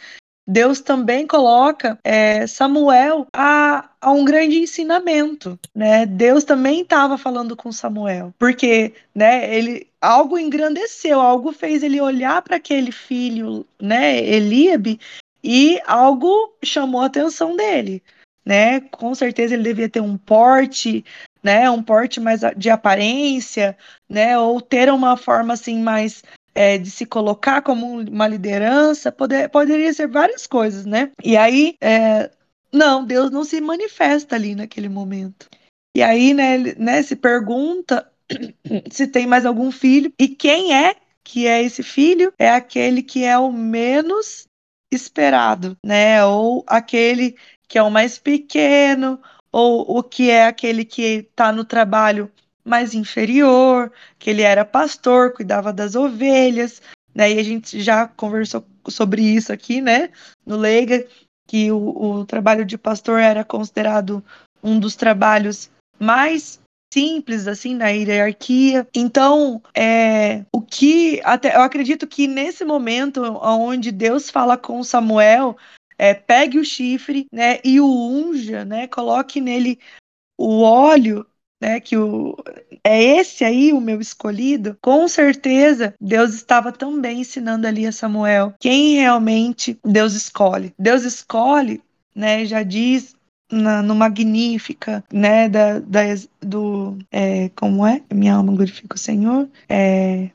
Deus 0.51 0.81
também 0.81 1.29
coloca 1.29 1.97
é, 2.03 2.45
Samuel 2.45 3.25
a, 3.33 3.89
a, 4.01 4.11
um 4.11 4.25
grande 4.25 4.59
ensinamento, 4.59 5.57
né? 5.73 6.05
Deus 6.05 6.43
também 6.43 6.81
estava 6.81 7.17
falando 7.17 7.55
com 7.55 7.71
Samuel, 7.71 8.35
porque, 8.37 8.93
né? 9.15 9.55
Ele 9.55 9.87
algo 10.01 10.37
engrandeceu, 10.37 11.21
algo 11.21 11.53
fez 11.53 11.85
ele 11.85 12.01
olhar 12.01 12.43
para 12.43 12.57
aquele 12.57 12.91
filho, 12.91 13.65
né? 13.81 14.19
Eliabe 14.19 14.99
e 15.45 15.81
algo 15.87 16.53
chamou 16.65 17.03
a 17.03 17.07
atenção 17.07 17.55
dele, 17.55 18.03
né? 18.45 18.81
Com 18.81 19.15
certeza 19.15 19.55
ele 19.55 19.63
devia 19.63 19.89
ter 19.89 20.01
um 20.01 20.19
porte, 20.19 21.05
né? 21.45 21.71
Um 21.71 21.81
porte 21.81 22.19
mais 22.19 22.41
de 22.57 22.71
aparência, 22.71 23.79
né? 24.09 24.37
Ou 24.37 24.61
ter 24.61 24.91
uma 24.93 25.17
forma 25.17 25.55
assim 25.55 25.81
mais 25.81 26.25
é, 26.61 26.77
de 26.77 26.91
se 26.91 27.07
colocar 27.07 27.63
como 27.63 28.01
uma 28.03 28.29
liderança, 28.29 29.11
poder, 29.11 29.49
poderia 29.49 29.91
ser 29.95 30.07
várias 30.07 30.47
coisas, 30.47 30.85
né? 30.85 31.11
E 31.25 31.35
aí, 31.35 31.75
é, 31.81 32.31
não, 32.71 33.03
Deus 33.03 33.31
não 33.31 33.45
se 33.45 33.63
manifesta 33.63 34.37
ali 34.37 34.55
naquele 34.55 34.91
momento. 34.91 35.49
E 35.97 36.03
aí, 36.03 36.35
né, 36.35 36.59
né, 36.77 37.03
se 37.03 37.17
pergunta 37.17 38.13
se 38.93 39.07
tem 39.07 39.27
mais 39.27 39.47
algum 39.47 39.71
filho 39.71 40.13
e 40.19 40.29
quem 40.29 40.75
é 40.75 40.97
que 41.25 41.47
é 41.47 41.63
esse 41.63 41.83
filho? 41.83 42.31
É 42.39 42.51
aquele 42.51 43.03
que 43.03 43.25
é 43.25 43.39
o 43.39 43.51
menos 43.51 44.47
esperado, 44.93 45.79
né? 45.83 46.23
Ou 46.27 46.63
aquele 46.67 47.39
que 47.69 47.79
é 47.79 47.83
o 47.83 47.91
mais 47.91 48.19
pequeno, 48.19 49.19
ou 49.51 49.97
o 49.97 50.03
que 50.03 50.29
é 50.29 50.45
aquele 50.45 50.85
que 50.85 51.27
está 51.31 51.53
no 51.53 51.65
trabalho 51.65 52.31
mais 52.65 52.95
inferior, 52.95 53.93
que 54.19 54.31
ele 54.31 54.43
era 54.43 54.65
pastor, 54.65 55.33
cuidava 55.33 55.73
das 55.73 55.95
ovelhas, 55.95 56.81
né? 57.15 57.33
E 57.33 57.39
a 57.39 57.43
gente 57.43 57.81
já 57.81 58.07
conversou 58.07 58.65
sobre 58.89 59.23
isso 59.23 59.53
aqui, 59.53 59.81
né? 59.81 60.11
No 60.47 60.57
Leiga, 60.57 61.07
que 61.47 61.71
o, 61.73 61.79
o 61.79 62.25
trabalho 62.25 62.65
de 62.65 62.79
pastor 62.79 63.19
era 63.19 63.45
considerado 63.45 64.25
um 64.63 64.79
dos 64.79 64.95
trabalhos 64.95 65.71
mais 65.99 66.61
simples 66.93 67.47
assim 67.47 67.75
na 67.75 67.89
hierarquia. 67.89 68.87
Então, 68.95 69.63
é, 69.75 70.45
o 70.53 70.61
que 70.61 71.21
até 71.25 71.57
eu 71.57 71.63
acredito 71.63 72.07
que 72.07 72.27
nesse 72.27 72.65
momento 72.65 73.23
onde 73.43 73.93
Deus 73.93 74.29
fala 74.29 74.57
com 74.57 74.83
Samuel, 74.83 75.57
é, 75.97 76.15
pegue 76.15 76.59
o 76.59 76.65
chifre, 76.65 77.27
né, 77.33 77.59
e 77.63 77.81
o 77.81 77.87
unja, 77.87 78.65
né, 78.65 78.87
coloque 78.87 79.41
nele 79.41 79.79
o 80.39 80.63
óleo 80.63 81.27
né, 81.61 81.79
que 81.81 81.97
o, 81.97 82.37
é 82.83 83.03
esse 83.03 83.45
aí 83.45 83.73
o 83.73 83.81
meu 83.81 84.01
escolhido, 84.01 84.77
com 84.81 85.07
certeza 85.07 85.95
Deus 86.01 86.35
estava 86.35 86.73
também 86.73 87.21
ensinando 87.21 87.67
ali 87.67 87.87
a 87.87 87.93
Samuel 87.93 88.55
quem 88.59 88.95
realmente 88.95 89.79
Deus 89.85 90.15
escolhe. 90.15 90.73
Deus 90.79 91.03
escolhe, 91.03 91.83
né, 92.15 92.45
já 92.47 92.63
diz 92.63 93.15
na, 93.51 93.83
no 93.83 93.95
Magnífica, 93.95 95.05
né, 95.13 95.49
da, 95.49 95.81
da 95.81 96.01
do, 96.41 96.97
é, 97.11 97.51
como 97.51 97.87
é? 97.87 98.03
Minha 98.13 98.35
alma 98.35 98.53
glorifica 98.53 98.95
o 98.95 98.99
Senhor. 98.99 99.49
É, 99.69 100.31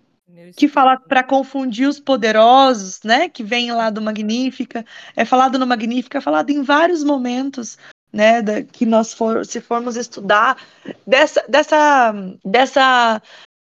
que 0.55 0.67
fala 0.67 0.97
para 0.97 1.23
confundir 1.23 1.87
os 1.87 1.99
poderosos, 1.99 2.99
né? 3.03 3.29
Que 3.29 3.43
vem 3.43 3.71
lá 3.71 3.89
do 3.89 4.01
Magnífica. 4.01 4.85
É 5.15 5.25
falado 5.25 5.57
no 5.57 5.67
Magnífica, 5.67 6.17
é 6.17 6.21
falado 6.21 6.49
em 6.49 6.61
vários 6.61 7.03
momentos, 7.03 7.77
né? 8.15 8.41
Da, 8.41 8.63
que 8.63 8.85
nós 8.85 9.13
for, 9.13 9.45
se 9.45 9.59
formos 9.59 9.97
estudar 9.97 10.57
dessa, 11.05 11.43
dessa, 11.49 12.13
dessa, 12.45 13.21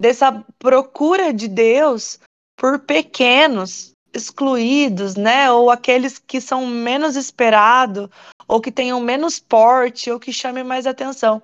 dessa 0.01 0.45
procura 0.59 1.33
de 1.33 1.47
Deus 1.47 2.19
por 2.57 2.81
pequenos, 2.81 3.93
excluídos, 4.13 5.15
né? 5.15 5.51
Ou 5.53 5.71
aqueles 5.71 6.19
que 6.19 6.41
são 6.41 6.67
menos 6.67 7.15
esperados, 7.15 8.09
ou 8.49 8.61
que 8.61 8.73
tenham 8.73 9.01
menos 9.01 9.39
porte, 9.39 10.11
ou 10.11 10.19
que 10.19 10.33
chamem 10.33 10.65
mais 10.65 10.89
atenção. 10.89 11.41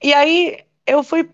E 0.00 0.14
aí 0.14 0.64
eu 0.86 1.02
fui 1.02 1.28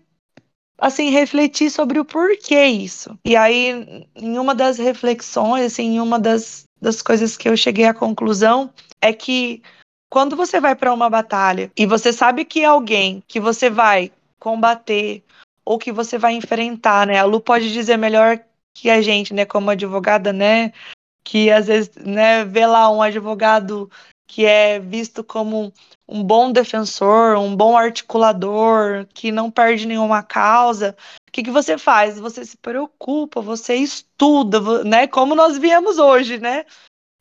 assim 0.79 1.11
refletir 1.11 1.69
sobre 1.69 1.99
o 1.99 2.05
porquê 2.05 2.65
isso. 2.65 3.15
E 3.23 3.35
aí 3.35 4.07
em 4.15 4.39
uma 4.39 4.55
das 4.55 4.79
reflexões, 4.79 5.65
assim, 5.65 5.95
em 5.95 5.99
uma 5.99 6.17
das, 6.17 6.63
das 6.81 7.03
coisas 7.03 7.37
que 7.37 7.47
eu 7.47 7.55
cheguei 7.55 7.85
à 7.85 7.93
conclusão 7.93 8.73
é 8.99 9.13
que 9.13 9.61
quando 10.13 10.35
você 10.35 10.59
vai 10.59 10.75
para 10.75 10.93
uma 10.93 11.09
batalha 11.09 11.71
e 11.75 11.87
você 11.87 12.13
sabe 12.13 12.45
que 12.45 12.63
alguém 12.63 13.23
que 13.27 13.39
você 13.39 13.67
vai 13.67 14.11
combater 14.39 15.23
ou 15.65 15.79
que 15.79 15.91
você 15.91 16.19
vai 16.19 16.33
enfrentar, 16.33 17.07
né? 17.07 17.17
A 17.17 17.23
Lu 17.23 17.41
pode 17.41 17.73
dizer 17.73 17.97
melhor 17.97 18.39
que 18.75 18.91
a 18.91 19.01
gente, 19.01 19.33
né, 19.33 19.43
como 19.43 19.71
advogada, 19.71 20.31
né, 20.31 20.71
que 21.25 21.49
às 21.49 21.65
vezes, 21.65 21.95
né, 21.95 22.45
vê 22.45 22.63
lá 22.67 22.91
um 22.91 23.01
advogado 23.01 23.89
que 24.27 24.45
é 24.45 24.77
visto 24.77 25.23
como 25.23 25.73
um 26.07 26.23
bom 26.23 26.51
defensor, 26.51 27.35
um 27.37 27.55
bom 27.55 27.75
articulador, 27.75 29.07
que 29.15 29.31
não 29.31 29.49
perde 29.49 29.87
nenhuma 29.87 30.21
causa, 30.21 30.95
o 31.27 31.31
que, 31.31 31.41
que 31.41 31.49
você 31.49 31.75
faz? 31.75 32.19
Você 32.19 32.45
se 32.45 32.57
preocupa, 32.57 33.41
você 33.41 33.77
estuda, 33.77 34.83
né? 34.83 35.07
Como 35.07 35.33
nós 35.33 35.57
viemos 35.57 35.97
hoje, 35.97 36.37
né? 36.37 36.65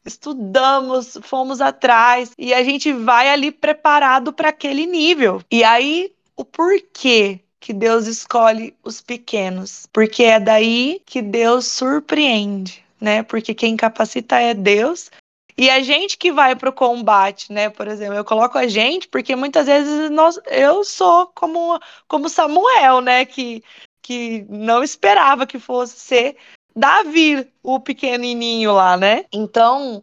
Estudamos, 0.05 1.19
fomos 1.23 1.61
atrás 1.61 2.33
e 2.39 2.53
a 2.53 2.63
gente 2.65 2.93
vai 2.93 3.29
ali 3.29 3.53
preparado 3.53 4.33
para 4.33 4.49
aquele 4.49 4.87
nível. 4.87 5.43
E 5.51 5.63
aí, 5.63 6.13
o 6.37 6.45
porquê 6.45 7.41
que 7.61 7.73
Deus 7.73 8.07
escolhe 8.07 8.75
os 8.83 9.01
pequenos? 9.01 9.87
Porque 9.93 10.25
é 10.25 10.41
daí 10.41 11.01
que 11.07 11.23
Deus 11.23 11.67
surpreende. 11.67 12.83
Né? 13.01 13.23
Porque 13.25 13.53
quem 13.53 13.77
capacita 13.77 14.39
é 14.39 14.55
Deus 14.55 15.11
e 15.57 15.69
a 15.69 15.81
gente 15.81 16.17
que 16.17 16.33
vai 16.33 16.57
para 16.57 16.71
o 16.71 16.73
combate, 16.73 17.53
né? 17.53 17.69
Por 17.69 17.87
exemplo, 17.87 18.15
eu 18.15 18.25
coloco 18.25 18.57
a 18.57 18.67
gente 18.67 19.09
porque 19.09 19.37
muitas 19.37 19.67
vezes 19.67 20.11
nós, 20.11 20.39
eu 20.47 20.83
sou 20.83 21.27
como, 21.29 21.79
como 22.09 22.29
Samuel, 22.29 23.01
né? 23.01 23.25
Que, 23.25 23.63
que 24.01 24.47
não 24.49 24.83
esperava 24.83 25.47
que 25.47 25.59
fosse 25.59 25.99
ser 26.01 26.37
Davi, 26.75 27.51
o 27.63 27.81
pequenininho 27.81 28.73
lá, 28.73 28.97
né? 28.97 29.25
Então, 29.33 30.03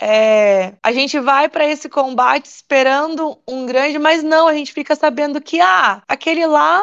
é, 0.00 0.74
a 0.82 0.92
gente 0.92 1.18
vai 1.18 1.48
para 1.48 1.66
esse 1.66 1.88
combate 1.88 2.46
esperando 2.46 3.38
um 3.48 3.64
grande, 3.66 3.98
mas 3.98 4.22
não, 4.22 4.46
a 4.46 4.54
gente 4.54 4.72
fica 4.72 4.94
sabendo 4.94 5.40
que 5.40 5.60
ah, 5.60 6.02
aquele 6.06 6.46
lá 6.46 6.82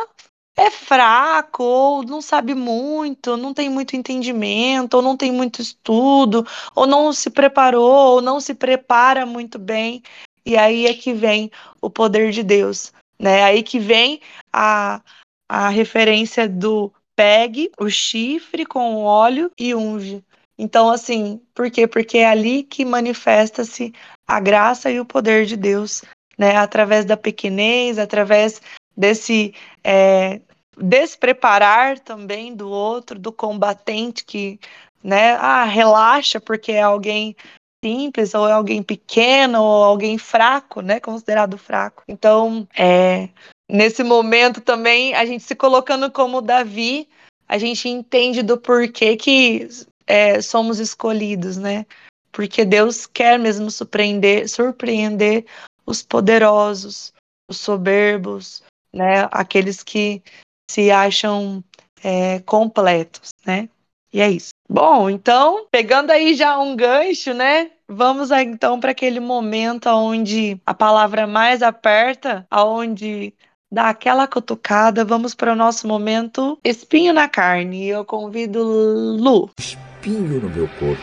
é 0.56 0.70
fraco, 0.70 1.64
ou 1.64 2.04
não 2.04 2.22
sabe 2.22 2.54
muito, 2.54 3.36
não 3.38 3.54
tem 3.54 3.70
muito 3.70 3.96
entendimento, 3.96 4.96
ou 4.96 5.02
não 5.02 5.18
tem 5.18 5.32
muito 5.32 5.62
estudo, 5.62 6.46
ou 6.76 6.86
não 6.86 7.12
se 7.12 7.30
preparou, 7.30 8.16
ou 8.16 8.22
não 8.22 8.40
se 8.40 8.54
prepara 8.54 9.26
muito 9.26 9.58
bem. 9.58 10.04
E 10.46 10.58
aí 10.58 10.86
é 10.88 10.94
que 10.94 11.14
vem 11.14 11.52
o 11.82 11.90
poder 11.90 12.32
de 12.32 12.44
Deus, 12.44 12.92
né? 13.20 13.44
Aí 13.44 13.64
que 13.64 13.80
vem 13.80 14.22
a, 14.52 15.02
a 15.50 15.70
referência 15.70 16.48
do 16.48 16.94
pegue 17.16 17.72
o 17.80 17.90
chifre 17.90 18.66
com 18.66 19.04
óleo 19.04 19.52
e 19.58 19.74
unge. 19.74 20.24
Então, 20.58 20.90
assim, 20.90 21.42
por 21.54 21.70
quê? 21.70 21.88
Porque 21.88 22.20
é 22.20 22.28
ali 22.28 22.64
que 22.64 22.86
manifesta-se 22.86 23.94
a 24.28 24.40
graça 24.40 24.92
e 24.92 25.00
o 25.00 25.06
poder 25.06 25.46
de 25.46 25.58
Deus, 25.58 26.04
né? 26.38 26.56
Através 26.58 27.06
da 27.06 27.18
pequenez, 27.18 27.98
através 27.98 28.62
desse 28.96 29.54
é, 29.84 30.40
despreparar 30.78 32.00
também 32.00 32.56
do 32.56 32.70
outro, 32.70 33.20
do 33.20 33.32
combatente 33.32 34.24
que, 34.24 34.60
né, 35.04 35.34
ah, 35.34 35.64
relaxa 35.64 36.40
porque 36.40 36.72
é 36.72 36.82
alguém 36.82 37.36
simples 37.84 38.34
ou 38.34 38.48
é 38.48 38.54
alguém 38.54 38.82
pequeno 38.82 39.62
ou 39.62 39.84
alguém 39.84 40.18
fraco, 40.18 40.82
né, 40.82 41.00
considerado 41.00 41.58
fraco. 41.58 42.04
Então, 42.08 42.68
é, 42.78 43.30
nesse 43.74 44.04
momento 44.04 44.62
também 44.62 45.16
a 45.16 45.26
gente 45.26 45.44
se 45.44 45.56
colocando 45.56 46.12
como 46.12 46.42
Davi, 46.42 47.10
a 47.48 47.58
gente 47.58 47.90
entende 47.90 48.44
do 48.44 48.58
porquê 48.58 49.18
que 49.18 49.68
é, 50.06 50.40
somos 50.42 50.80
escolhidos, 50.80 51.58
né? 51.58 51.86
Porque 52.32 52.64
Deus 52.64 53.06
quer 53.06 53.40
mesmo 53.40 53.72
surpreender, 53.72 54.48
surpreender 54.48 55.46
os 55.86 56.02
poderosos, 56.04 57.14
os 57.50 57.60
soberbos, 57.60 58.64
né? 58.94 59.28
Aqueles 59.32 59.82
que 59.84 60.22
se 60.70 60.92
acham 60.92 61.64
é, 62.04 62.40
completos, 62.42 63.30
né? 63.46 63.68
E 64.12 64.22
é 64.22 64.30
isso. 64.30 64.50
Bom, 64.70 65.10
então, 65.10 65.68
pegando 65.72 66.12
aí 66.12 66.36
já 66.36 66.60
um 66.60 66.76
gancho, 66.76 67.34
né? 67.34 67.72
Vamos 67.88 68.32
então 68.32 68.80
para 68.80 68.92
aquele 68.92 69.20
momento 69.20 69.88
onde 69.90 70.60
a 70.66 70.74
palavra 70.74 71.28
mais 71.28 71.62
aperta, 71.62 72.46
aonde 72.50 73.34
dá 73.74 73.90
aquela 73.90 74.28
cutucada. 74.28 75.04
Vamos 75.04 75.34
para 75.34 75.52
o 75.52 75.56
nosso 75.56 75.88
momento 75.88 76.60
espinho 76.64 77.12
na 77.12 77.28
carne. 77.28 77.88
Eu 77.88 78.06
convido 78.06 78.64
Lu. 78.64 79.50
Espinho 79.58 80.42
no 80.42 80.50
meu 80.50 80.70
corpo. 80.80 81.02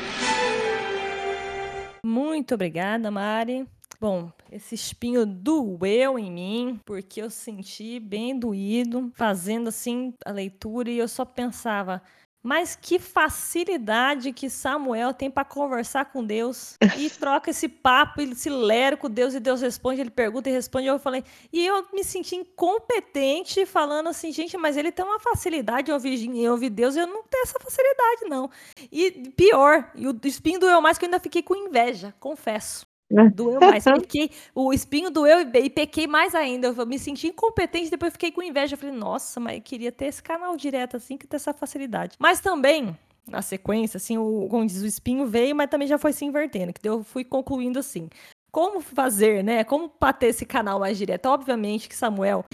Muito 2.05 2.55
obrigada, 2.55 3.11
Mari. 3.11 3.67
Bom, 4.01 4.31
esse 4.51 4.75
espinho 4.75 5.27
doeu 5.27 6.19
em 6.19 6.31
mim, 6.31 6.81
porque 6.87 7.21
eu 7.21 7.29
senti 7.29 8.01
bem 8.01 8.39
doído, 8.39 9.13
fazendo 9.15 9.69
assim 9.69 10.15
a 10.25 10.31
leitura, 10.31 10.89
e 10.91 10.97
eu 10.97 11.07
só 11.07 11.25
pensava, 11.25 12.01
mas 12.43 12.75
que 12.75 12.99
facilidade 12.99 14.33
que 14.33 14.49
Samuel 14.49 15.13
tem 15.13 15.31
para 15.31 15.45
conversar 15.45 16.07
com 16.07 16.25
Deus. 16.25 16.77
E 16.97 17.11
troca 17.11 17.51
esse 17.51 17.69
papo, 17.69 18.21
ele 18.21 18.35
se 18.35 18.49
lera 18.49 18.97
com 18.97 19.11
Deus 19.11 19.35
e 19.35 19.41
Deus 19.41 19.61
responde, 19.61 20.01
ele 20.01 20.11
pergunta 20.11 20.49
e 20.49 20.53
responde. 20.53 20.87
Eu 20.87 20.99
falei, 20.99 21.23
e 21.53 21.65
eu 21.65 21.87
me 21.93 22.03
senti 22.03 22.37
incompetente 22.37 23.67
falando 23.67 24.09
assim, 24.09 24.33
gente, 24.33 24.57
mas 24.57 24.77
ele 24.77 24.91
tem 24.91 25.05
uma 25.05 25.21
facilidade 25.21 25.91
em 25.91 25.95
ouvir, 25.95 26.25
em 26.25 26.49
ouvir 26.49 26.71
Deus 26.71 26.97
e 26.97 27.01
eu 27.01 27.07
não 27.07 27.23
tenho 27.25 27.43
essa 27.43 27.59
facilidade, 27.61 28.29
não. 28.29 28.51
E 28.91 29.11
pior, 29.37 29.91
e 29.95 30.09
o 30.09 30.19
espinho 30.25 30.59
doeu 30.59 30.81
mais 30.81 30.99
que 30.99 31.05
eu 31.05 31.09
ainda 31.09 31.21
fiquei 31.21 31.43
com 31.43 31.55
inveja, 31.55 32.15
confesso. 32.19 32.90
Doeu 33.11 33.61
mais. 33.61 33.85
Fiquei, 34.01 34.31
o 34.55 34.73
espinho 34.73 35.11
doeu 35.11 35.41
e, 35.41 35.59
e 35.59 35.71
pequei 35.71 36.07
mais 36.07 36.35
ainda. 36.35 36.69
Eu 36.69 36.87
me 36.87 36.99
senti 36.99 37.29
incompetente, 37.29 37.91
depois 37.91 38.13
fiquei 38.13 38.31
com 38.31 38.43
inveja. 38.43 38.75
Eu 38.75 38.79
falei, 38.79 38.95
nossa, 38.95 39.41
mas 39.41 39.57
eu 39.57 39.63
queria 39.63 39.91
ter 39.91 40.07
esse 40.07 40.23
canal 40.23 40.57
direto 40.57 40.97
assim, 40.97 41.17
que 41.17 41.27
ter 41.27 41.37
essa 41.37 41.53
facilidade. 41.53 42.17
Mas 42.19 42.41
também, 42.41 42.97
na 43.27 43.43
sequência, 43.43 43.97
assim, 43.97 44.17
o, 44.17 44.47
como 44.49 44.67
diz, 44.67 44.83
o 44.83 44.87
espinho 44.87 45.27
veio, 45.27 45.55
mas 45.57 45.69
também 45.69 45.89
já 45.89 45.99
foi 45.99 46.13
se 46.13 46.25
invertendo. 46.25 46.73
Que 46.73 46.89
eu 46.89 47.03
fui 47.03 47.25
concluindo 47.25 47.79
assim. 47.79 48.09
Como 48.53 48.81
fazer, 48.81 49.45
né? 49.45 49.65
Como 49.65 49.89
para 49.89 50.13
ter 50.13 50.27
esse 50.27 50.45
canal 50.45 50.81
mais 50.81 50.99
direto? 50.99 51.27
Obviamente 51.27 51.89
que 51.89 51.95
Samuel 51.97 52.45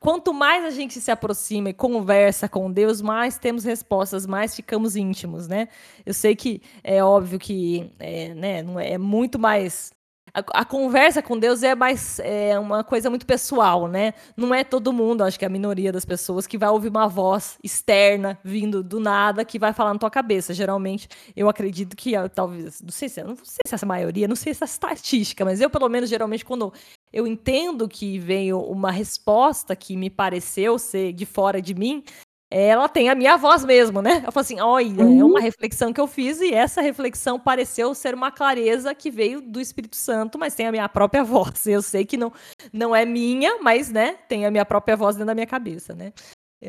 quanto 0.00 0.32
mais 0.32 0.64
a 0.64 0.70
gente 0.70 1.00
se 1.00 1.10
aproxima 1.10 1.70
e 1.70 1.74
conversa 1.74 2.48
com 2.48 2.70
Deus, 2.70 3.00
mais 3.00 3.38
temos 3.38 3.64
respostas, 3.64 4.26
mais 4.26 4.54
ficamos 4.54 4.96
íntimos, 4.96 5.48
né? 5.48 5.68
Eu 6.04 6.14
sei 6.14 6.34
que 6.36 6.62
é 6.82 7.02
óbvio 7.02 7.38
que 7.38 7.90
é, 7.98 8.34
né, 8.34 8.64
é, 8.78 8.92
é 8.94 8.98
muito 8.98 9.38
mais 9.38 9.90
a, 10.34 10.60
a, 10.60 10.64
conversa 10.64 11.22
com 11.22 11.38
Deus 11.38 11.62
é 11.62 11.74
mais 11.74 12.18
é 12.20 12.58
uma 12.58 12.84
coisa 12.84 13.10
muito 13.10 13.26
pessoal, 13.26 13.88
né? 13.88 14.14
Não 14.36 14.54
é 14.54 14.64
todo 14.64 14.92
mundo, 14.92 15.22
acho 15.22 15.38
que 15.38 15.44
é 15.44 15.48
a 15.48 15.50
minoria 15.50 15.92
das 15.92 16.04
pessoas 16.04 16.46
que 16.46 16.58
vai 16.58 16.68
ouvir 16.68 16.88
uma 16.88 17.08
voz 17.08 17.58
externa 17.62 18.38
vindo 18.44 18.82
do 18.82 19.00
nada 19.00 19.44
que 19.44 19.58
vai 19.58 19.72
falar 19.72 19.92
na 19.92 19.98
tua 19.98 20.10
cabeça. 20.10 20.54
Geralmente, 20.54 21.08
eu 21.36 21.48
acredito 21.48 21.96
que 21.96 22.12
talvez, 22.34 22.80
não 22.80 22.90
sei 22.90 23.08
se, 23.08 23.22
não 23.22 23.36
sei 23.36 23.62
se 23.66 23.74
essa 23.74 23.86
maioria, 23.86 24.28
não 24.28 24.36
sei 24.36 24.54
se 24.54 24.62
é 24.62 24.66
estatística, 24.66 25.44
mas 25.44 25.60
eu 25.60 25.70
pelo 25.70 25.88
menos 25.88 26.10
geralmente 26.10 26.44
quando 26.44 26.72
eu 27.12 27.26
entendo 27.26 27.88
que 27.88 28.18
veio 28.18 28.60
uma 28.60 28.90
resposta 28.90 29.74
que 29.74 29.96
me 29.96 30.10
pareceu 30.10 30.78
ser 30.78 31.12
de 31.12 31.24
fora 31.26 31.60
de 31.60 31.74
mim, 31.74 32.04
ela 32.50 32.88
tem 32.88 33.10
a 33.10 33.14
minha 33.14 33.36
voz 33.36 33.62
mesmo, 33.64 34.00
né? 34.00 34.22
Eu 34.26 34.32
falo 34.32 34.40
assim, 34.40 34.58
olha, 34.58 35.04
uhum. 35.04 35.20
é 35.20 35.24
uma 35.24 35.40
reflexão 35.40 35.92
que 35.92 36.00
eu 36.00 36.06
fiz 36.06 36.40
e 36.40 36.54
essa 36.54 36.80
reflexão 36.80 37.38
pareceu 37.38 37.94
ser 37.94 38.14
uma 38.14 38.30
clareza 38.30 38.94
que 38.94 39.10
veio 39.10 39.42
do 39.42 39.60
Espírito 39.60 39.96
Santo, 39.96 40.38
mas 40.38 40.54
tem 40.54 40.66
a 40.66 40.72
minha 40.72 40.88
própria 40.88 41.22
voz. 41.24 41.66
Eu 41.66 41.82
sei 41.82 42.06
que 42.06 42.16
não, 42.16 42.32
não 42.72 42.96
é 42.96 43.04
minha, 43.04 43.58
mas, 43.60 43.90
né, 43.90 44.16
tem 44.28 44.46
a 44.46 44.50
minha 44.50 44.64
própria 44.64 44.96
voz 44.96 45.16
dentro 45.16 45.26
da 45.26 45.34
minha 45.34 45.46
cabeça, 45.46 45.94
né? 45.94 46.12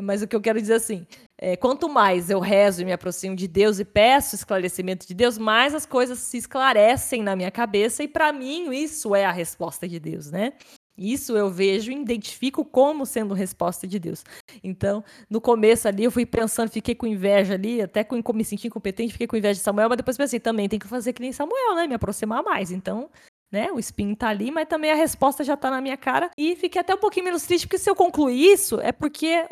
Mas 0.03 0.21
o 0.21 0.27
que 0.27 0.35
eu 0.35 0.41
quero 0.41 0.61
dizer 0.61 0.75
assim, 0.75 1.05
é, 1.37 1.55
quanto 1.55 1.89
mais 1.89 2.29
eu 2.29 2.39
rezo 2.39 2.81
e 2.81 2.85
me 2.85 2.93
aproximo 2.93 3.35
de 3.35 3.47
Deus 3.47 3.79
e 3.79 3.85
peço 3.85 4.35
esclarecimento 4.35 5.07
de 5.07 5.13
Deus, 5.13 5.37
mais 5.37 5.73
as 5.73 5.85
coisas 5.85 6.19
se 6.19 6.37
esclarecem 6.37 7.23
na 7.23 7.35
minha 7.35 7.49
cabeça 7.49 8.03
e 8.03 8.07
para 8.07 8.31
mim 8.31 8.71
isso 8.71 9.15
é 9.15 9.25
a 9.25 9.31
resposta 9.31 9.87
de 9.87 9.99
Deus, 9.99 10.29
né? 10.29 10.53
Isso 10.99 11.37
eu 11.37 11.49
vejo 11.49 11.91
e 11.91 11.95
identifico 11.95 12.65
como 12.65 13.05
sendo 13.05 13.33
resposta 13.33 13.87
de 13.87 13.97
Deus. 13.97 14.21
Então, 14.61 15.01
no 15.29 15.39
começo 15.39 15.87
ali, 15.87 16.03
eu 16.03 16.11
fui 16.11 16.25
pensando, 16.25 16.69
fiquei 16.69 16.93
com 16.93 17.07
inveja 17.07 17.53
ali, 17.53 17.81
até 17.81 18.03
com, 18.03 18.21
me 18.33 18.43
senti 18.43 18.67
incompetente, 18.67 19.13
fiquei 19.13 19.25
com 19.25 19.37
inveja 19.37 19.59
de 19.59 19.63
Samuel, 19.63 19.87
mas 19.87 19.97
depois 19.97 20.17
pensei, 20.17 20.41
também 20.41 20.67
tem 20.67 20.77
que 20.77 20.87
fazer 20.87 21.13
que 21.13 21.21
nem 21.21 21.31
Samuel, 21.31 21.75
né? 21.75 21.87
Me 21.87 21.95
aproximar 21.95 22.43
mais. 22.43 22.69
Então, 22.69 23.09
né? 23.49 23.71
O 23.71 23.79
spin 23.79 24.13
tá 24.13 24.27
ali, 24.27 24.51
mas 24.51 24.67
também 24.67 24.91
a 24.91 24.95
resposta 24.95 25.41
já 25.41 25.55
tá 25.55 25.71
na 25.71 25.79
minha 25.79 25.95
cara. 25.95 26.29
E 26.37 26.55
fiquei 26.57 26.81
até 26.81 26.93
um 26.93 26.99
pouquinho 26.99 27.25
menos 27.25 27.43
triste, 27.43 27.65
porque 27.65 27.77
se 27.77 27.89
eu 27.89 27.95
concluir 27.95 28.51
isso, 28.51 28.81
é 28.81 28.91
porque 28.91 29.47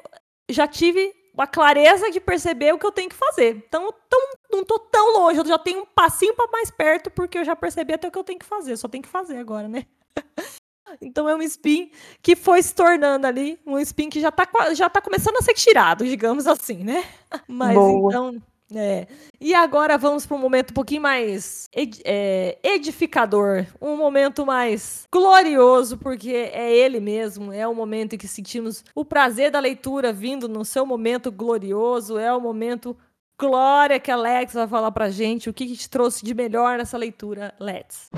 já 0.50 0.68
tive 0.68 1.14
a 1.38 1.46
clareza 1.46 2.10
de 2.10 2.20
perceber 2.20 2.74
o 2.74 2.80
que 2.80 2.86
eu 2.86 2.92
tenho 2.92 3.10
que 3.10 3.16
fazer. 3.16 3.56
Então, 3.68 3.94
tão, 4.10 4.20
não 4.52 4.64
tô 4.64 4.80
tão 4.80 5.14
longe, 5.14 5.40
eu 5.40 5.46
já 5.46 5.58
tenho 5.58 5.82
um 5.82 5.86
passinho 5.86 6.34
para 6.34 6.50
mais 6.52 6.72
perto, 6.72 7.12
porque 7.12 7.38
eu 7.38 7.46
já 7.46 7.56
percebi 7.56 7.94
até 7.94 8.08
o 8.08 8.12
que 8.12 8.18
eu 8.18 8.24
tenho 8.24 8.40
que 8.40 8.46
fazer. 8.46 8.76
só 8.78 8.88
tenho 8.88 9.04
que 9.04 9.10
fazer 9.10 9.38
agora, 9.38 9.68
né? 9.68 9.86
então 11.02 11.30
é 11.30 11.36
um 11.36 11.42
spin 11.44 11.92
que 12.22 12.36
foi 12.36 12.62
se 12.64 12.74
tornando 12.74 13.28
ali, 13.28 13.60
um 13.66 13.78
spin 13.80 14.10
que 14.10 14.20
já 14.20 14.32
tá, 14.32 14.48
já 14.74 14.90
tá 14.90 15.00
começando 15.00 15.38
a 15.38 15.42
ser 15.42 15.54
tirado, 15.54 16.06
digamos 16.06 16.48
assim, 16.48 16.84
né? 16.84 17.04
Mas 17.48 17.76
Boa. 17.76 18.10
então 18.10 18.42
é. 18.74 19.08
E 19.40 19.54
agora 19.54 19.98
vamos 19.98 20.26
para 20.26 20.36
um 20.36 20.40
momento 20.40 20.72
um 20.72 20.74
pouquinho 20.74 21.02
mais 21.02 21.70
ed 21.74 22.02
é, 22.04 22.58
edificador, 22.64 23.66
um 23.82 23.96
momento 23.96 24.46
mais 24.46 25.08
glorioso, 25.12 25.98
porque 25.98 26.32
é 26.32 26.76
ele 26.76 27.00
mesmo, 27.00 27.54
é 27.54 27.68
o 27.68 27.74
momento 27.74 28.14
em 28.14 28.18
que 28.18 28.28
sentimos 28.28 28.84
o 28.94 29.06
prazer 29.06 29.52
da 29.52 29.60
leitura 29.60 30.12
vindo 30.12 30.50
no 30.50 30.66
seu 30.66 30.86
momento 30.86 31.32
glorioso, 31.32 32.18
é 32.18 32.34
o 32.34 32.42
momento 32.42 32.98
glória 33.40 34.00
que 34.00 34.12
a 34.12 34.16
Lex 34.16 34.54
vai 34.54 34.68
falar 34.68 34.92
pra 34.92 35.10
gente, 35.10 35.50
o 35.50 35.54
que, 35.54 35.68
que 35.68 35.78
te 35.78 35.90
trouxe 35.90 36.26
de 36.26 36.34
melhor 36.34 36.78
nessa 36.78 36.98
leitura, 36.98 37.54
Let's. 37.60 38.10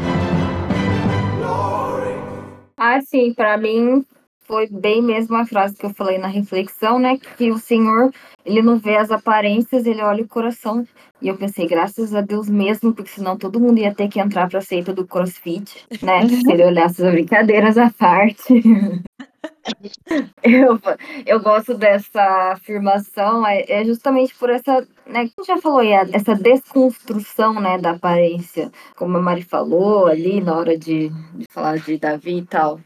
Ah, 2.75 3.01
sim, 3.01 3.33
para 3.33 3.57
mim 3.57 4.05
foi 4.49 4.65
bem 4.67 4.99
mesmo 4.99 5.35
a 5.35 5.45
frase 5.45 5.75
que 5.75 5.85
eu 5.85 5.93
falei 5.93 6.17
na 6.17 6.27
reflexão, 6.27 6.97
né? 6.97 7.19
Que 7.37 7.51
o 7.51 7.59
Senhor, 7.59 8.11
ele 8.43 8.63
não 8.63 8.79
vê 8.79 8.97
as 8.97 9.11
aparências, 9.11 9.85
ele 9.85 10.01
olha 10.01 10.23
o 10.23 10.27
coração. 10.27 10.87
E 11.21 11.27
eu 11.27 11.37
pensei, 11.37 11.67
graças 11.67 12.15
a 12.15 12.21
Deus 12.21 12.49
mesmo, 12.49 12.91
porque 12.91 13.11
senão 13.11 13.37
todo 13.37 13.59
mundo 13.59 13.77
ia 13.77 13.93
ter 13.93 14.07
que 14.07 14.19
entrar 14.19 14.49
para 14.49 14.57
a 14.57 14.63
seita 14.63 14.91
do 14.91 15.05
CrossFit, 15.05 15.85
né? 16.01 16.25
Se 16.27 16.51
ele 16.51 16.65
olhasse 16.65 17.05
as 17.05 17.11
brincadeiras 17.11 17.77
à 17.77 17.91
parte. 17.91 18.63
eu, 20.41 20.79
eu 21.27 21.39
gosto 21.39 21.75
dessa 21.75 22.53
afirmação, 22.53 23.45
é, 23.45 23.63
é 23.69 23.85
justamente 23.85 24.33
por 24.33 24.49
essa, 24.49 24.87
né, 25.05 25.27
que 25.27 25.43
já 25.45 25.57
falou 25.57 25.79
aí, 25.79 25.91
essa 25.91 26.33
desconstrução, 26.33 27.53
né, 27.61 27.77
da 27.77 27.91
aparência, 27.91 28.71
como 28.95 29.15
a 29.15 29.21
Mari 29.21 29.43
falou 29.43 30.07
ali 30.07 30.41
na 30.41 30.55
hora 30.55 30.75
de, 30.75 31.09
de 31.09 31.45
falar 31.51 31.77
de 31.77 31.99
Davi 31.99 32.39
e 32.39 32.45
tal. 32.45 32.79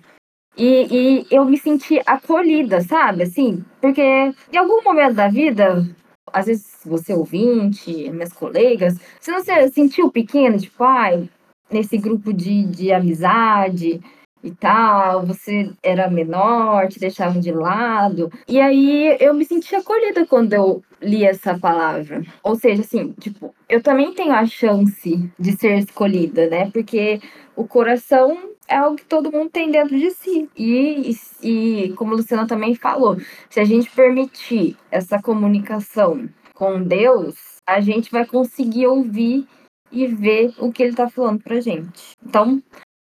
E, 0.58 0.88
e 0.92 1.28
eu 1.32 1.46
me 1.46 1.58
senti 1.58 2.00
acolhida, 2.06 2.82
sabe? 2.82 3.24
Assim, 3.24 3.64
porque 3.82 4.02
em 4.02 4.58
algum 4.58 4.84
momento 4.84 5.16
da 5.16 5.28
vida, 5.28 5.88
às 6.32 6.46
vezes 6.46 6.80
você 6.86 7.14
ouvinte, 7.14 8.12
minhas 8.12 8.34
colegas, 8.34 8.98
você 9.20 9.32
não 9.32 9.44
se 9.44 9.70
sentiu 9.70 10.12
pequeno, 10.12 10.58
tipo, 10.60 10.84
ai, 10.84 11.28
nesse 11.72 11.98
grupo 11.98 12.32
de, 12.32 12.64
de 12.66 12.92
amizade 12.92 14.00
e 14.44 14.52
tal, 14.52 15.26
você 15.26 15.72
era 15.82 16.10
menor, 16.10 16.88
te 16.90 17.00
deixavam 17.00 17.40
de 17.40 17.52
lado. 17.52 18.32
E 18.48 18.60
aí 18.60 19.18
eu 19.20 19.34
me 19.34 19.46
senti 19.46 19.74
acolhida 19.76 20.26
quando 20.26 20.54
eu 20.54 20.84
li 21.02 21.24
essa 21.24 21.58
palavra. 21.58 22.22
Ou 22.44 22.56
seja, 22.56 22.82
assim, 22.82 23.14
tipo, 23.20 23.56
eu 23.70 23.82
também 23.82 24.14
tenho 24.14 24.34
a 24.34 24.46
chance 24.46 25.32
de 25.40 25.52
ser 25.54 25.78
escolhida, 25.80 26.50
né? 26.50 26.70
Porque 26.72 27.22
o 27.56 27.66
coração 27.66 28.53
é 28.68 28.76
algo 28.76 28.96
que 28.96 29.06
todo 29.06 29.32
mundo 29.32 29.50
tem 29.50 29.72
dentro 29.72 29.98
de 29.98 30.12
si. 30.12 30.50
E, 30.56 31.12
e, 31.42 31.94
como 31.94 32.14
a 32.14 32.18
Luciana 32.18 32.48
também 32.48 32.76
falou, 32.76 33.18
se 33.50 33.60
a 33.60 33.66
gente 33.66 33.90
permitir 33.92 34.78
essa 34.92 35.22
comunicação 35.22 36.30
com 36.54 36.82
Deus, 36.82 37.36
a 37.68 37.80
gente 37.82 38.12
vai 38.12 38.26
conseguir 38.26 38.88
ouvir 38.88 39.48
e 39.92 40.08
ver 40.08 40.54
o 40.58 40.72
que 40.72 40.84
ele 40.84 40.92
está 40.92 41.10
falando 41.10 41.42
pra 41.42 41.60
gente. 41.60 42.12
Então, 42.26 42.62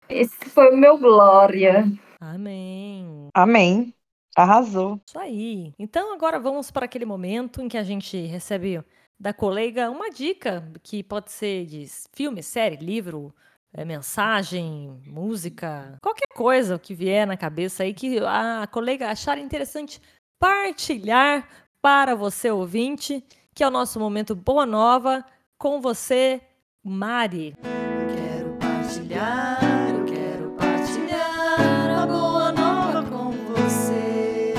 esse 0.09 0.37
foi 0.47 0.73
o 0.73 0.77
meu 0.77 0.99
glória. 0.99 1.85
Amém. 2.21 3.29
Amém. 3.35 3.95
Arrasou. 4.37 5.01
Isso 5.07 5.19
aí. 5.19 5.73
Então 5.79 6.13
agora 6.13 6.39
vamos 6.39 6.71
para 6.71 6.85
aquele 6.85 7.05
momento 7.05 7.61
em 7.61 7.69
que 7.69 7.77
a 7.77 7.83
gente 7.83 8.17
recebe 8.27 8.83
da 9.19 9.35
colega 9.35 9.91
uma 9.91 10.11
dica 10.11 10.71
que 10.83 11.03
pode 11.03 11.31
ser 11.31 11.67
de 11.67 11.87
filme, 12.15 12.43
série, 12.43 12.77
livro, 12.77 13.35
é, 13.73 13.85
mensagem, 13.85 15.01
música, 15.07 15.97
qualquer 16.03 16.27
coisa 16.35 16.79
que 16.79 16.95
vier 16.95 17.27
na 17.27 17.37
cabeça 17.37 17.83
aí 17.85 17.95
que 17.95 18.19
a 18.19 18.67
colega 18.67 19.11
achar 19.11 19.39
interessante 19.39 20.01
partilhar 20.39 21.49
para 21.81 22.15
você 22.15 22.51
ouvinte, 22.51 23.25
que 23.55 23.63
é 23.63 23.69
o 23.69 23.71
nosso 23.71 23.99
momento 24.01 24.35
Boa 24.35 24.67
Nova 24.67 25.25
com 25.59 25.81
você, 25.81 26.41
Mari. 26.83 27.55
Quero 27.63 28.55
partilhar, 28.59 29.61
eu 29.91 30.05
quero 30.07 30.51
partilhar 30.53 32.01
a 32.03 32.07
boa 32.07 32.53
nova 32.53 33.03
com 33.09 33.31
você. 33.31 34.55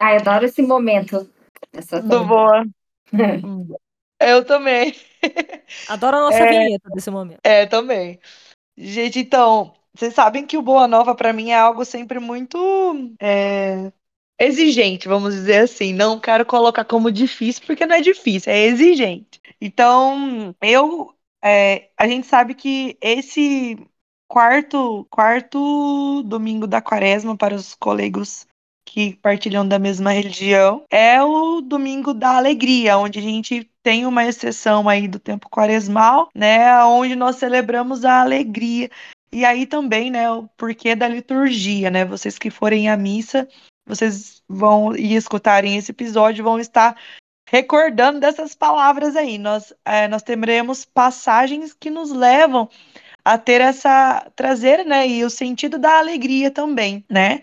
Ai, 0.00 0.16
adoro 0.16 0.44
esse 0.44 0.62
momento. 0.62 1.30
Essa 1.72 2.00
Do 2.00 2.24
boa. 2.24 2.64
eu 4.30 4.44
também. 4.44 4.94
Adoro 5.88 6.16
a 6.16 6.20
nossa 6.20 6.38
é, 6.38 6.48
vinheta 6.48 6.90
desse 6.90 7.10
momento. 7.10 7.40
É, 7.42 7.66
também. 7.66 8.18
Gente, 8.76 9.20
então, 9.20 9.74
vocês 9.94 10.14
sabem 10.14 10.46
que 10.46 10.58
o 10.58 10.62
Boa 10.62 10.86
Nova 10.86 11.14
para 11.14 11.32
mim 11.32 11.50
é 11.50 11.58
algo 11.58 11.84
sempre 11.84 12.18
muito 12.18 12.58
é, 13.20 13.90
exigente, 14.38 15.08
vamos 15.08 15.34
dizer 15.34 15.58
assim. 15.58 15.92
Não 15.92 16.20
quero 16.20 16.44
colocar 16.44 16.84
como 16.84 17.10
difícil, 17.10 17.62
porque 17.66 17.86
não 17.86 17.96
é 17.96 18.00
difícil, 18.00 18.52
é 18.52 18.64
exigente. 18.66 19.40
Então, 19.60 20.54
eu. 20.60 21.12
É, 21.44 21.90
a 21.96 22.08
gente 22.08 22.26
sabe 22.26 22.54
que 22.54 22.98
esse 23.00 23.78
quarto, 24.28 25.06
quarto 25.10 26.22
domingo 26.24 26.66
da 26.66 26.80
quaresma 26.82 27.36
para 27.36 27.54
os 27.54 27.74
colegas 27.74 28.46
que 28.84 29.14
partilham 29.16 29.66
da 29.66 29.78
mesma 29.78 30.12
religião, 30.12 30.84
é 30.90 31.22
o 31.22 31.60
domingo 31.60 32.14
da 32.14 32.36
alegria, 32.36 32.96
onde 32.98 33.18
a 33.18 33.22
gente 33.22 33.70
tem 33.86 34.04
uma 34.04 34.24
exceção 34.24 34.88
aí 34.88 35.06
do 35.06 35.20
tempo 35.20 35.48
quaresmal, 35.48 36.28
né, 36.34 36.82
onde 36.82 37.14
nós 37.14 37.36
celebramos 37.36 38.04
a 38.04 38.20
alegria. 38.20 38.90
E 39.30 39.44
aí 39.44 39.64
também, 39.64 40.10
né, 40.10 40.28
o 40.28 40.48
porquê 40.56 40.96
da 40.96 41.06
liturgia, 41.06 41.88
né? 41.88 42.04
Vocês 42.04 42.36
que 42.36 42.50
forem 42.50 42.88
à 42.88 42.96
missa, 42.96 43.46
vocês 43.86 44.42
vão 44.48 44.96
e 44.96 45.14
escutarem 45.14 45.76
esse 45.76 45.92
episódio 45.92 46.42
vão 46.42 46.58
estar 46.58 46.96
recordando 47.48 48.18
dessas 48.18 48.56
palavras 48.56 49.14
aí. 49.14 49.38
Nós, 49.38 49.72
é, 49.84 50.08
nós 50.08 50.24
teremos 50.24 50.84
passagens 50.84 51.72
que 51.72 51.88
nos 51.88 52.10
levam 52.10 52.68
a 53.24 53.38
ter 53.38 53.60
essa 53.60 54.28
trazer, 54.34 54.84
né, 54.84 55.06
e 55.06 55.24
o 55.24 55.30
sentido 55.30 55.78
da 55.78 55.98
alegria 55.98 56.50
também, 56.50 57.04
né? 57.08 57.40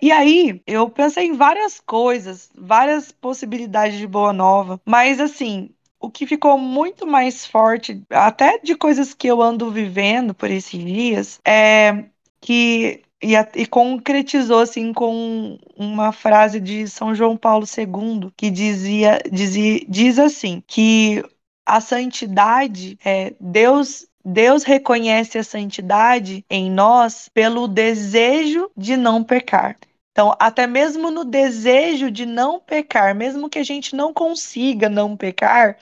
E 0.00 0.12
aí, 0.12 0.62
eu 0.66 0.88
pensei 0.90 1.26
em 1.26 1.32
várias 1.32 1.80
coisas, 1.80 2.50
várias 2.56 3.10
possibilidades 3.12 3.98
de 3.98 4.06
boa 4.06 4.32
nova, 4.32 4.80
mas 4.84 5.20
assim, 5.20 5.70
o 6.00 6.10
que 6.10 6.26
ficou 6.26 6.58
muito 6.58 7.06
mais 7.06 7.46
forte, 7.46 8.02
até 8.10 8.58
de 8.58 8.76
coisas 8.76 9.14
que 9.14 9.26
eu 9.26 9.40
ando 9.40 9.70
vivendo 9.70 10.34
por 10.34 10.50
esses 10.50 10.78
dias, 10.78 11.40
é 11.46 12.04
que 12.40 13.02
e, 13.22 13.34
e, 13.56 13.66
concretizou 13.66 14.58
assim 14.60 14.92
com 14.92 15.58
uma 15.76 16.12
frase 16.12 16.60
de 16.60 16.86
São 16.86 17.14
João 17.14 17.38
Paulo 17.38 17.64
II 17.64 18.30
que 18.36 18.50
dizia, 18.50 19.18
dizia 19.32 19.80
diz 19.88 20.18
assim 20.18 20.62
que 20.66 21.24
a 21.64 21.80
santidade 21.80 22.98
é 23.02 23.34
Deus 23.40 24.06
Deus 24.24 24.64
reconhece 24.64 25.36
a 25.36 25.44
santidade 25.44 26.44
em 26.48 26.70
nós 26.70 27.28
pelo 27.28 27.68
desejo 27.68 28.70
de 28.76 28.96
não 28.96 29.22
pecar. 29.22 29.76
Então, 30.12 30.34
até 30.38 30.66
mesmo 30.66 31.10
no 31.10 31.24
desejo 31.24 32.10
de 32.10 32.24
não 32.24 32.60
pecar, 32.60 33.14
mesmo 33.14 33.50
que 33.50 33.58
a 33.58 33.64
gente 33.64 33.94
não 33.94 34.14
consiga 34.14 34.88
não 34.88 35.16
pecar, 35.16 35.76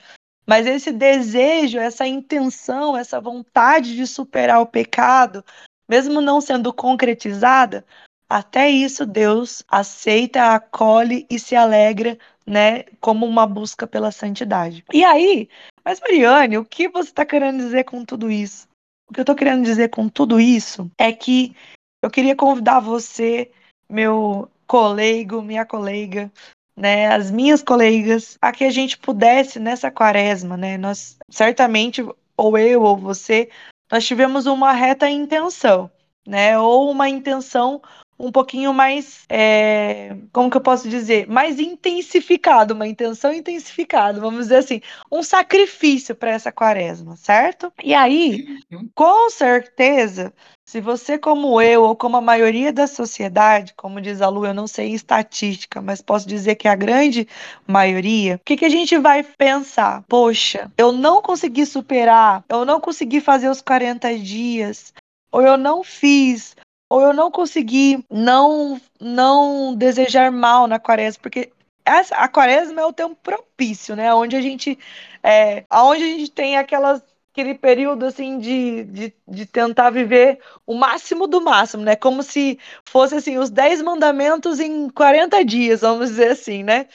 mas 0.45 0.67
esse 0.67 0.91
desejo, 0.91 1.77
essa 1.77 2.05
intenção, 2.05 2.97
essa 2.97 3.21
vontade 3.21 3.95
de 3.95 4.05
superar 4.05 4.59
o 4.59 4.65
pecado, 4.65 5.45
mesmo 5.87 6.19
não 6.19 6.41
sendo 6.41 6.73
concretizada, 6.73 7.85
até 8.27 8.69
isso 8.69 9.05
Deus 9.05 9.63
aceita, 9.67 10.55
acolhe 10.55 11.25
e 11.29 11.37
se 11.37 11.55
alegra, 11.55 12.17
né, 12.45 12.83
como 12.99 13.25
uma 13.25 13.45
busca 13.47 13.87
pela 13.87 14.11
santidade. 14.11 14.83
E 14.93 15.03
aí, 15.03 15.49
mas 15.83 15.99
Mariane, 15.99 16.57
o 16.57 16.65
que 16.65 16.87
você 16.87 17.09
está 17.09 17.25
querendo 17.25 17.57
dizer 17.57 17.83
com 17.85 18.03
tudo 18.03 18.29
isso? 18.29 18.67
O 19.09 19.13
que 19.13 19.19
eu 19.19 19.23
estou 19.23 19.35
querendo 19.35 19.63
dizer 19.63 19.89
com 19.89 20.09
tudo 20.09 20.39
isso 20.39 20.89
é 20.97 21.11
que 21.11 21.55
eu 22.01 22.09
queria 22.09 22.35
convidar 22.35 22.79
você 22.79 23.51
meu 23.89 24.49
colega, 24.65 25.41
minha 25.41 25.65
colega, 25.65 26.31
né, 26.75 27.07
as 27.07 27.29
minhas 27.29 27.61
colegas, 27.61 28.37
a 28.41 28.51
que 28.51 28.63
a 28.63 28.71
gente 28.71 28.97
pudesse 28.97 29.59
nessa 29.59 29.91
quaresma, 29.91 30.57
né, 30.57 30.77
nós 30.77 31.17
certamente 31.29 32.03
ou 32.35 32.57
eu 32.57 32.81
ou 32.81 32.97
você, 32.97 33.49
nós 33.91 34.05
tivemos 34.05 34.45
uma 34.45 34.71
reta 34.71 35.09
intenção, 35.09 35.89
né? 36.27 36.57
Ou 36.57 36.89
uma 36.89 37.07
intenção 37.09 37.81
um 38.23 38.31
pouquinho 38.31 38.73
mais, 38.73 39.25
é, 39.27 40.15
como 40.31 40.49
que 40.49 40.55
eu 40.55 40.61
posso 40.61 40.87
dizer, 40.87 41.27
mais 41.27 41.59
intensificado, 41.59 42.73
uma 42.73 42.87
intenção 42.87 43.33
intensificada, 43.33 44.19
vamos 44.19 44.43
dizer 44.43 44.57
assim, 44.57 44.81
um 45.11 45.21
sacrifício 45.21 46.15
para 46.15 46.31
essa 46.31 46.51
quaresma, 46.51 47.17
certo? 47.17 47.71
E 47.83 47.93
aí, 47.93 48.45
Uhum. 48.71 48.89
com 48.95 49.29
certeza, 49.29 50.33
se 50.65 50.79
você, 50.79 51.17
como 51.17 51.61
eu, 51.61 51.83
ou 51.83 51.95
como 51.95 52.15
a 52.15 52.21
maioria 52.21 52.71
da 52.71 52.87
sociedade, 52.87 53.73
como 53.75 53.99
diz 53.99 54.21
a 54.21 54.29
Lu, 54.29 54.45
eu 54.45 54.53
não 54.53 54.67
sei 54.67 54.93
estatística, 54.93 55.81
mas 55.81 56.01
posso 56.01 56.25
dizer 56.25 56.55
que 56.55 56.67
a 56.67 56.75
grande 56.75 57.27
maioria, 57.67 58.35
o 58.35 58.39
que, 58.39 58.55
que 58.55 58.65
a 58.65 58.69
gente 58.69 58.97
vai 58.97 59.21
pensar? 59.21 60.03
Poxa, 60.07 60.71
eu 60.77 60.93
não 60.93 61.21
consegui 61.21 61.65
superar, 61.65 62.43
eu 62.47 62.63
não 62.63 62.79
consegui 62.79 63.19
fazer 63.19 63.49
os 63.49 63.61
40 63.61 64.17
dias, 64.17 64.93
ou 65.31 65.41
eu 65.41 65.57
não 65.57 65.83
fiz, 65.83 66.55
ou 66.93 67.01
eu 67.01 67.11
não 67.11 67.31
consegui 67.31 68.05
não 68.07 68.79
não 69.01 69.75
desejar 69.75 70.31
mal 70.31 70.67
na 70.67 70.77
quaresma, 70.77 71.23
porque 71.23 71.51
essa, 71.83 72.15
a 72.15 72.27
quaresma 72.27 72.81
é 72.81 72.85
o 72.85 72.93
tempo 72.93 73.15
propício, 73.15 73.95
né? 73.95 74.13
Onde 74.13 74.35
a 74.35 74.41
gente 74.41 74.77
é, 75.23 75.65
onde 75.71 76.03
a 76.03 76.07
gente 76.07 76.31
tem 76.31 76.55
aquelas 76.55 77.01
aquele 77.31 77.55
período 77.55 78.05
assim 78.05 78.37
de, 78.37 78.83
de, 78.83 79.13
de 79.27 79.45
tentar 79.47 79.89
viver 79.89 80.39
o 80.67 80.75
máximo 80.75 81.25
do 81.25 81.41
máximo, 81.41 81.83
né? 81.83 81.95
Como 81.95 82.21
se 82.21 82.59
fosse 82.85 83.15
assim 83.15 83.39
os 83.39 83.49
10 83.49 83.81
mandamentos 83.81 84.59
em 84.59 84.87
40 84.87 85.43
dias, 85.43 85.81
vamos 85.81 86.09
dizer 86.09 86.29
assim, 86.33 86.61
né? 86.61 86.87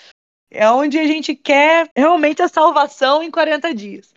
É 0.49 0.71
onde 0.71 0.97
a 0.97 1.09
gente 1.09 1.35
quer 1.35 1.91
realmente 1.97 2.41
a 2.41 2.47
salvação 2.47 3.21
em 3.21 3.33
40 3.33 3.75
dias. 3.75 4.15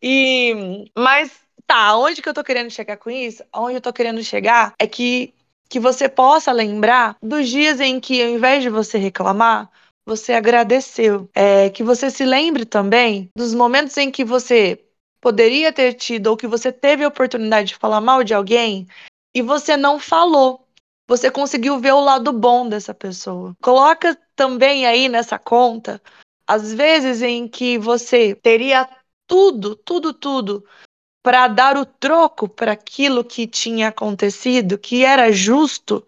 E 0.00 0.88
mas 0.96 1.47
tá, 1.68 1.96
onde 1.96 2.22
que 2.22 2.28
eu 2.28 2.34
tô 2.34 2.42
querendo 2.42 2.70
chegar 2.70 2.96
com 2.96 3.10
isso? 3.10 3.44
Onde 3.54 3.74
eu 3.74 3.80
tô 3.80 3.92
querendo 3.92 4.24
chegar 4.24 4.72
é 4.78 4.86
que 4.86 5.34
que 5.70 5.78
você 5.78 6.08
possa 6.08 6.50
lembrar 6.50 7.18
dos 7.22 7.46
dias 7.46 7.78
em 7.78 8.00
que, 8.00 8.22
ao 8.22 8.30
invés 8.30 8.62
de 8.62 8.70
você 8.70 8.96
reclamar, 8.96 9.70
você 10.06 10.32
agradeceu. 10.32 11.28
É, 11.34 11.68
que 11.68 11.82
você 11.84 12.10
se 12.10 12.24
lembre 12.24 12.64
também 12.64 13.28
dos 13.36 13.52
momentos 13.52 13.94
em 13.98 14.10
que 14.10 14.24
você 14.24 14.82
poderia 15.20 15.70
ter 15.70 15.92
tido 15.92 16.28
ou 16.28 16.38
que 16.38 16.46
você 16.46 16.72
teve 16.72 17.04
a 17.04 17.08
oportunidade 17.08 17.68
de 17.68 17.74
falar 17.76 18.00
mal 18.00 18.24
de 18.24 18.32
alguém 18.32 18.86
e 19.34 19.42
você 19.42 19.76
não 19.76 19.98
falou. 19.98 20.66
Você 21.06 21.30
conseguiu 21.30 21.78
ver 21.78 21.92
o 21.92 22.00
lado 22.00 22.32
bom 22.32 22.66
dessa 22.66 22.94
pessoa. 22.94 23.54
Coloca 23.60 24.18
também 24.34 24.86
aí 24.86 25.06
nessa 25.06 25.38
conta 25.38 26.00
as 26.46 26.72
vezes 26.72 27.20
em 27.20 27.46
que 27.46 27.76
você 27.76 28.34
teria 28.34 28.88
tudo, 29.26 29.76
tudo, 29.76 30.14
tudo 30.14 30.64
para 31.28 31.46
dar 31.46 31.76
o 31.76 31.84
troco 31.84 32.48
para 32.48 32.72
aquilo 32.72 33.22
que 33.22 33.46
tinha 33.46 33.88
acontecido, 33.88 34.78
que 34.78 35.04
era 35.04 35.30
justo, 35.30 36.02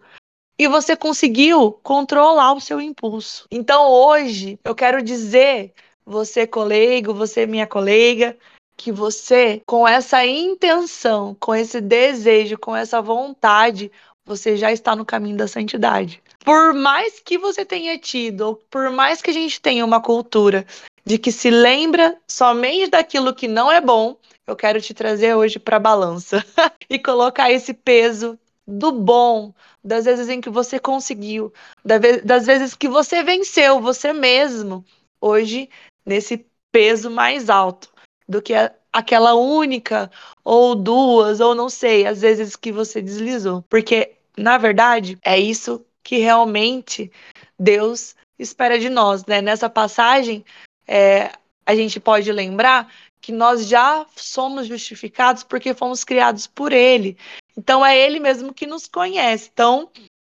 e 0.57 0.67
você 0.67 0.95
conseguiu 0.95 1.73
controlar 1.83 2.53
o 2.53 2.59
seu 2.59 2.81
impulso. 2.81 3.45
Então 3.51 3.87
hoje 3.87 4.57
eu 4.63 4.73
quero 4.73 4.99
dizer, 4.99 5.75
você 6.03 6.47
colega, 6.47 7.13
você 7.13 7.45
minha 7.45 7.67
colega, 7.67 8.35
que 8.75 8.91
você, 8.91 9.61
com 9.63 9.87
essa 9.87 10.25
intenção, 10.25 11.37
com 11.39 11.53
esse 11.53 11.79
desejo, 11.79 12.57
com 12.57 12.75
essa 12.75 12.99
vontade, 12.99 13.91
você 14.25 14.57
já 14.57 14.71
está 14.71 14.95
no 14.95 15.05
caminho 15.05 15.37
da 15.37 15.47
santidade. 15.47 16.19
Por 16.43 16.73
mais 16.73 17.19
que 17.19 17.37
você 17.37 17.63
tenha 17.63 17.95
tido, 17.99 18.41
ou 18.41 18.55
por 18.71 18.89
mais 18.89 19.21
que 19.21 19.29
a 19.29 19.33
gente 19.33 19.61
tenha 19.61 19.85
uma 19.85 20.01
cultura 20.01 20.65
de 21.05 21.19
que 21.19 21.31
se 21.31 21.51
lembra 21.51 22.17
somente 22.27 22.89
daquilo 22.89 23.35
que 23.35 23.47
não 23.47 23.71
é 23.71 23.79
bom, 23.79 24.17
eu 24.47 24.55
quero 24.55 24.81
te 24.81 24.93
trazer 24.93 25.35
hoje 25.35 25.59
para 25.59 25.77
a 25.77 25.79
balança 25.79 26.43
e 26.89 26.99
colocar 26.99 27.51
esse 27.51 27.73
peso 27.73 28.37
do 28.67 28.91
bom, 28.91 29.53
das 29.83 30.05
vezes 30.05 30.29
em 30.29 30.39
que 30.39 30.49
você 30.49 30.79
conseguiu, 30.79 31.53
das 31.83 32.45
vezes 32.45 32.75
que 32.75 32.87
você 32.87 33.23
venceu 33.23 33.81
você 33.81 34.13
mesmo, 34.13 34.85
hoje 35.19 35.69
nesse 36.05 36.45
peso 36.71 37.09
mais 37.09 37.49
alto 37.49 37.91
do 38.27 38.41
que 38.41 38.53
aquela 38.93 39.33
única 39.33 40.09
ou 40.43 40.75
duas 40.75 41.39
ou 41.39 41.53
não 41.55 41.69
sei, 41.69 42.05
às 42.05 42.21
vezes 42.21 42.55
que 42.55 42.71
você 42.71 43.01
deslizou, 43.01 43.63
porque 43.69 44.13
na 44.37 44.57
verdade 44.57 45.17
é 45.23 45.37
isso 45.37 45.85
que 46.03 46.17
realmente 46.17 47.11
Deus 47.59 48.15
espera 48.39 48.79
de 48.79 48.89
nós, 48.89 49.25
né? 49.25 49.41
Nessa 49.41 49.69
passagem 49.69 50.43
é, 50.87 51.31
a 51.65 51.75
gente 51.75 51.99
pode 51.99 52.31
lembrar 52.31 52.91
que 53.21 53.31
nós 53.31 53.67
já 53.67 54.05
somos 54.15 54.67
justificados 54.67 55.43
porque 55.43 55.73
fomos 55.73 56.03
criados 56.03 56.47
por 56.47 56.73
Ele. 56.73 57.17
Então 57.55 57.85
é 57.85 57.97
Ele 57.97 58.19
mesmo 58.19 58.53
que 58.53 58.65
nos 58.65 58.87
conhece. 58.87 59.49
Então, 59.53 59.89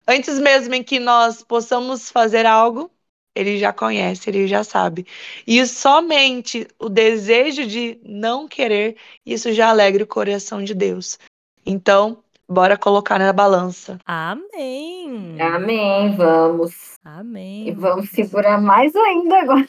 antes 0.07 0.39
mesmo 0.39 0.73
em 0.73 0.83
que 0.83 0.99
nós 0.99 1.43
possamos 1.43 2.09
fazer 2.09 2.45
algo, 2.45 2.89
Ele 3.35 3.57
já 3.57 3.73
conhece, 3.73 4.29
Ele 4.29 4.47
já 4.47 4.63
sabe. 4.63 5.05
E 5.45 5.65
somente 5.65 6.67
o 6.79 6.87
desejo 6.87 7.67
de 7.67 7.99
não 8.03 8.47
querer, 8.47 8.95
isso 9.25 9.51
já 9.51 9.69
alegra 9.69 10.03
o 10.03 10.07
coração 10.07 10.63
de 10.63 10.73
Deus. 10.73 11.19
Então, 11.65 12.23
bora 12.47 12.77
colocar 12.77 13.19
na 13.19 13.33
balança. 13.33 13.99
Amém. 14.05 15.35
Amém, 15.41 16.15
vamos. 16.15 16.93
Amém. 17.03 17.67
E 17.67 17.71
vamos 17.71 18.09
segurar 18.09 18.61
mais 18.61 18.95
ainda 18.95 19.41
agora. 19.41 19.67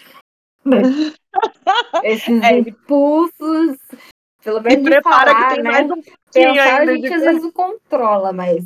Esses 2.05 2.43
É. 2.43 2.59
impulsos, 2.59 3.77
pelo 4.43 4.61
menos 4.63 4.79
de 4.85 4.91
prepara 4.91 5.31
falar, 5.33 5.49
que 5.49 5.55
tem 5.55 5.63
né? 5.65 5.71
mais 5.71 5.87
um 5.87 5.95
pouquinho 5.95 6.13
Pensar 6.33 6.81
a 6.81 6.87
gente 6.87 7.01
de- 7.03 7.15
às 7.15 7.23
vezes 7.23 7.43
não 7.43 7.53
controla, 7.53 8.33
mas 8.33 8.65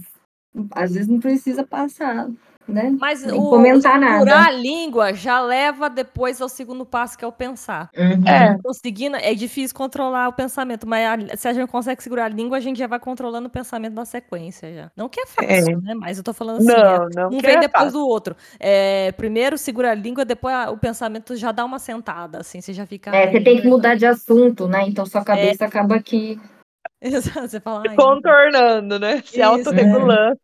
às 0.72 0.92
vezes 0.94 1.08
não 1.08 1.18
precisa 1.20 1.64
passar, 1.64 2.28
né? 2.68 2.94
Mas 3.00 3.22
Nem 3.24 3.38
o 3.38 3.48
comentar 3.50 3.94
segurar 4.00 4.24
nada. 4.24 4.46
a 4.46 4.50
língua 4.50 5.12
já 5.14 5.40
leva 5.40 5.90
depois 5.90 6.40
ao 6.40 6.48
segundo 6.48 6.84
passo, 6.86 7.18
que 7.18 7.24
é 7.24 7.28
o 7.28 7.32
pensar. 7.32 7.90
Uhum. 7.96 8.26
É. 8.28 8.56
Conseguindo, 8.62 9.16
é 9.16 9.34
difícil 9.34 9.76
controlar 9.76 10.28
o 10.28 10.32
pensamento, 10.32 10.86
mas 10.86 11.06
a- 11.32 11.36
se 11.36 11.48
a 11.48 11.52
gente 11.52 11.68
consegue 11.70 12.02
segurar 12.02 12.26
a 12.26 12.28
língua, 12.28 12.56
a 12.56 12.60
gente 12.60 12.78
já 12.78 12.86
vai 12.86 12.98
controlando 12.98 13.48
o 13.48 13.50
pensamento 13.50 13.94
na 13.94 14.04
sequência 14.04 14.72
já. 14.74 14.90
Não 14.96 15.08
que 15.08 15.20
é 15.20 15.26
fácil, 15.26 15.80
né? 15.80 15.94
Mas 15.94 16.18
eu 16.18 16.24
tô 16.24 16.32
falando 16.32 16.58
assim, 16.58 16.70
é, 16.72 16.98
Não, 16.98 17.08
não 17.14 17.28
um 17.36 17.40
vem 17.40 17.56
é 17.56 17.60
depois 17.60 17.84
fácil. 17.84 17.92
do 17.98 18.06
outro. 18.06 18.36
É, 18.58 19.12
primeiro 19.12 19.58
segura 19.58 19.90
a 19.90 19.94
língua, 19.94 20.24
depois 20.24 20.54
a- 20.54 20.70
o 20.70 20.78
pensamento 20.78 21.36
já 21.36 21.52
dá 21.52 21.64
uma 21.64 21.78
sentada, 21.78 22.38
assim, 22.38 22.60
você 22.60 22.72
já 22.72 22.86
fica. 22.86 23.10
É, 23.10 23.24
"Ai, 23.24 23.26
você 23.26 23.32
tem 23.32 23.42
que 23.42 23.50
verdade." 23.50 23.68
mudar 23.68 23.94
de 23.96 24.06
assunto, 24.06 24.68
né? 24.68 24.84
Então 24.86 25.04
É. 25.04 25.08
sua 25.08 25.24
cabeça 25.24 25.64
acaba 25.64 26.00
que. 26.00 26.40
Exato, 27.02 27.48
Você 27.48 27.58
fala, 27.60 27.82
Contornando, 27.96 28.98
né? 28.98 29.20
Se 29.24 29.40
Isso. 29.40 29.42
autorregulando, 29.44 30.38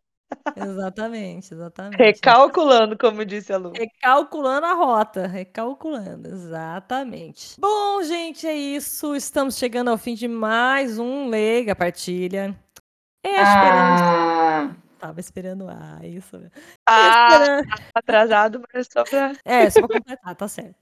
exatamente, 0.55 1.53
exatamente. 1.53 1.97
recalculando, 1.97 2.97
como 2.97 3.25
disse 3.25 3.51
a 3.53 3.57
Lu. 3.57 3.71
Recalculando 3.71 4.65
a 4.65 4.73
rota, 4.73 5.27
recalculando, 5.27 6.27
exatamente. 6.29 7.55
Bom, 7.59 8.01
gente, 8.03 8.45
é 8.47 8.53
isso. 8.55 9.15
Estamos 9.15 9.57
chegando 9.57 9.89
ao 9.89 9.97
fim 9.97 10.13
de 10.15 10.27
mais 10.27 10.99
um 10.99 11.27
Leiga 11.29 11.75
Partilha. 11.75 12.55
É, 13.25 13.29
esperamos. 13.41 14.01
Ah, 14.01 14.75
Tava 14.99 15.19
esperando. 15.19 15.67
Ah, 15.69 15.99
isso. 16.03 16.37
Ah, 16.87 17.27
Esperando- 17.31 17.67
atrasado, 17.95 18.61
mas 18.73 18.87
só 18.91 19.03
pra. 19.03 19.33
É, 19.45 19.69
só 19.69 19.85
pra 19.87 19.97
completar, 19.97 20.35
tá 20.35 20.47
certo. 20.47 20.75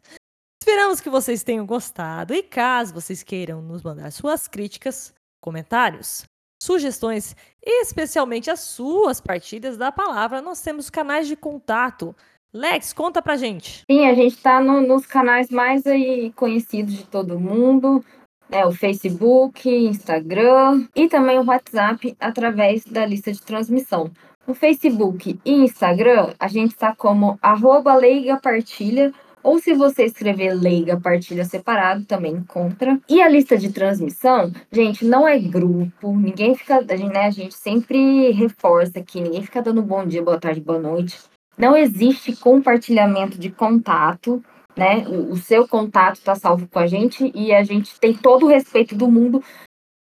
Esperamos 0.62 1.00
que 1.00 1.10
vocês 1.10 1.44
tenham 1.44 1.66
gostado. 1.66 2.34
E 2.34 2.42
caso 2.44 2.94
vocês 2.94 3.22
queiram 3.24 3.62
nos 3.62 3.84
mandar 3.84 4.12
suas 4.12 4.48
críticas, 4.48 5.14
comentários, 5.42 6.26
sugestões 6.62 7.36
especialmente 7.64 8.50
as 8.50 8.62
suas 8.62 9.20
partilhas 9.20 9.78
da 9.78 9.92
palavra, 9.92 10.42
nós 10.42 10.62
temos 10.62 10.90
canais 10.90 11.28
de 11.28 11.36
contato. 11.36 12.16
Lex, 12.54 12.94
conta 12.94 13.22
pra 13.22 13.36
gente. 13.36 13.84
sim, 13.92 14.08
a 14.08 14.14
gente 14.14 14.38
tá 14.38 14.62
no- 14.62 14.82
nos 14.82 15.06
canais 15.06 15.50
mais 15.50 15.86
aí 15.86 16.32
conhecidos 16.34 16.94
de 16.94 17.04
todo 17.06 17.40
mundo. 17.40 18.04
né? 18.50 18.66
o 18.66 18.72
Facebook, 18.72 19.70
Instagram 19.70 20.88
e 20.96 21.10
também 21.10 21.38
o 21.38 21.44
WhatsApp 21.46 22.16
através 22.18 22.86
da 22.86 23.06
lista 23.06 23.30
de 23.34 23.42
transmissão. 23.42 24.10
No 24.48 24.54
Facebook 24.56 25.38
e 25.44 25.52
Instagram, 25.52 26.30
a 26.40 26.48
gente 26.48 26.72
está 26.72 26.96
como 26.96 27.38
arroba 27.42 27.94
Leiga 27.96 28.40
Partilha, 28.42 29.14
ou 29.48 29.60
se 29.60 29.74
você 29.74 30.04
escrever 30.04 30.54
Leiga 30.54 31.00
Partilha 31.00 31.46
separado, 31.46 32.04
também 32.04 32.34
encontra. 32.34 33.00
E 33.08 33.22
a 33.22 33.30
lista 33.30 33.58
de 33.58 33.72
transmissão, 33.72 34.52
gente, 34.70 35.06
não 35.06 35.26
é 35.26 35.40
grupo, 35.40 36.14
ninguém 36.14 36.54
fica, 36.54 36.82
né, 36.82 37.28
a 37.28 37.32
gente 37.32 37.56
sempre 37.56 38.32
reforça 38.32 39.00
aqui, 39.00 39.22
ninguém 39.22 39.42
fica 39.42 39.62
dando 39.62 39.82
bom 39.82 40.06
dia, 40.06 40.22
boa 40.22 40.38
tarde, 40.38 40.60
boa 40.60 40.80
noite. 40.80 41.18
Não 41.58 41.78
existe 41.78 42.36
compartilhamento 42.36 43.40
de 43.40 43.50
contato, 43.50 44.44
né? 44.76 45.08
O, 45.08 45.32
o 45.32 45.38
seu 45.38 45.66
contato 45.66 46.18
está 46.18 46.36
salvo 46.36 46.68
com 46.68 46.80
a 46.80 46.86
gente 46.86 47.32
e 47.34 47.54
a 47.54 47.64
gente 47.64 47.98
tem 48.02 48.14
todo 48.14 48.46
o 48.46 48.50
respeito 48.50 48.96
do 48.96 49.10
mundo 49.10 49.42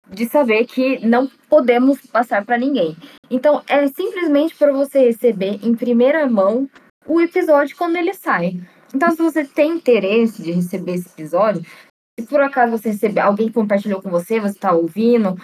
de 0.09 0.25
saber 0.25 0.65
que 0.65 1.05
não 1.05 1.29
podemos 1.47 2.01
passar 2.07 2.43
para 2.43 2.57
ninguém. 2.57 2.97
Então, 3.29 3.61
é 3.67 3.85
simplesmente 3.85 4.55
para 4.55 4.73
você 4.73 5.05
receber 5.05 5.59
em 5.61 5.75
primeira 5.75 6.27
mão 6.27 6.67
o 7.07 7.21
episódio 7.21 7.77
quando 7.77 7.95
ele 7.95 8.13
sai. 8.15 8.59
Então, 8.95 9.11
se 9.11 9.17
você 9.17 9.43
tem 9.43 9.73
interesse 9.73 10.41
de 10.41 10.53
receber 10.53 10.93
esse 10.93 11.09
episódio, 11.09 11.61
se 12.17 12.25
por 12.27 12.39
acaso 12.39 12.71
você 12.77 12.91
receber, 12.91 13.19
alguém 13.19 13.51
compartilhou 13.51 14.01
com 14.01 14.09
você, 14.09 14.39
você 14.39 14.55
está 14.55 14.71
ouvindo, 14.71 15.37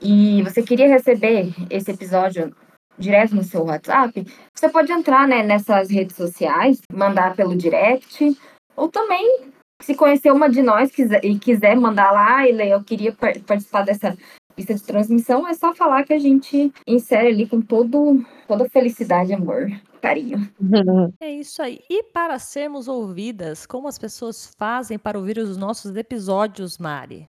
e 0.00 0.44
você 0.44 0.62
queria 0.62 0.86
receber 0.86 1.52
esse 1.68 1.90
episódio 1.90 2.54
direto 2.96 3.34
no 3.34 3.42
seu 3.42 3.64
WhatsApp, 3.64 4.24
você 4.54 4.68
pode 4.68 4.92
entrar 4.92 5.26
né, 5.26 5.42
nessas 5.42 5.90
redes 5.90 6.14
sociais, 6.14 6.82
mandar 6.92 7.34
pelo 7.34 7.56
direct, 7.56 8.38
ou 8.76 8.88
também, 8.88 9.50
se 9.82 9.96
conhecer 9.96 10.30
uma 10.30 10.48
de 10.48 10.62
nós 10.62 10.92
e 11.24 11.36
quiser 11.36 11.74
mandar 11.74 12.12
lá, 12.12 12.48
e 12.48 12.70
eu 12.70 12.84
queria 12.84 13.12
participar 13.12 13.82
dessa 13.82 14.16
lista 14.56 14.74
de 14.74 14.82
transmissão, 14.82 15.46
é 15.46 15.54
só 15.54 15.74
falar 15.74 16.04
que 16.04 16.12
a 16.12 16.18
gente 16.18 16.72
insere 16.86 17.28
ali 17.28 17.46
com 17.46 17.60
todo, 17.60 18.24
toda 18.46 18.68
felicidade, 18.68 19.32
amor, 19.32 19.68
carinho. 20.00 20.48
É 21.20 21.30
isso 21.30 21.62
aí. 21.62 21.80
E 21.88 22.02
para 22.02 22.38
sermos 22.38 22.88
ouvidas, 22.88 23.66
como 23.66 23.88
as 23.88 23.98
pessoas 23.98 24.54
fazem 24.58 24.98
para 24.98 25.18
ouvir 25.18 25.38
os 25.38 25.56
nossos 25.56 25.96
episódios, 25.96 26.78
Mari? 26.78 27.26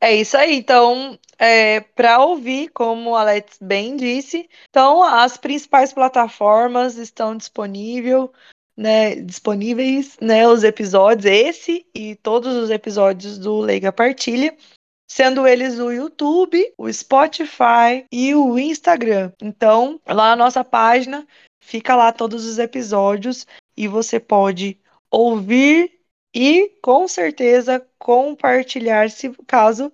É 0.00 0.14
isso 0.16 0.36
aí. 0.36 0.56
Então, 0.56 1.16
é, 1.38 1.80
para 1.80 2.18
ouvir, 2.18 2.68
como 2.70 3.10
o 3.10 3.16
Alex 3.16 3.58
bem 3.62 3.96
disse, 3.96 4.48
então 4.68 5.02
as 5.02 5.36
principais 5.36 5.92
plataformas 5.92 6.96
estão 6.96 7.36
disponível, 7.36 8.32
né, 8.76 9.14
disponíveis, 9.16 10.16
né, 10.20 10.48
os 10.48 10.64
episódios, 10.64 11.26
esse 11.26 11.86
e 11.94 12.16
todos 12.16 12.54
os 12.56 12.70
episódios 12.70 13.38
do 13.38 13.60
Leiga 13.60 13.92
Partilha, 13.92 14.56
sendo 15.08 15.46
eles 15.46 15.78
o 15.78 15.90
YouTube, 15.90 16.72
o 16.76 16.92
Spotify 16.92 18.06
e 18.10 18.34
o 18.34 18.58
Instagram. 18.58 19.32
Então, 19.42 20.00
lá 20.06 20.30
na 20.30 20.36
nossa 20.36 20.64
página 20.64 21.26
fica 21.60 21.94
lá 21.94 22.12
todos 22.12 22.44
os 22.46 22.58
episódios 22.58 23.46
e 23.76 23.86
você 23.86 24.18
pode 24.18 24.80
ouvir 25.10 26.00
e 26.34 26.70
com 26.82 27.06
certeza 27.06 27.86
compartilhar 27.98 29.10
se 29.10 29.30
caso 29.46 29.92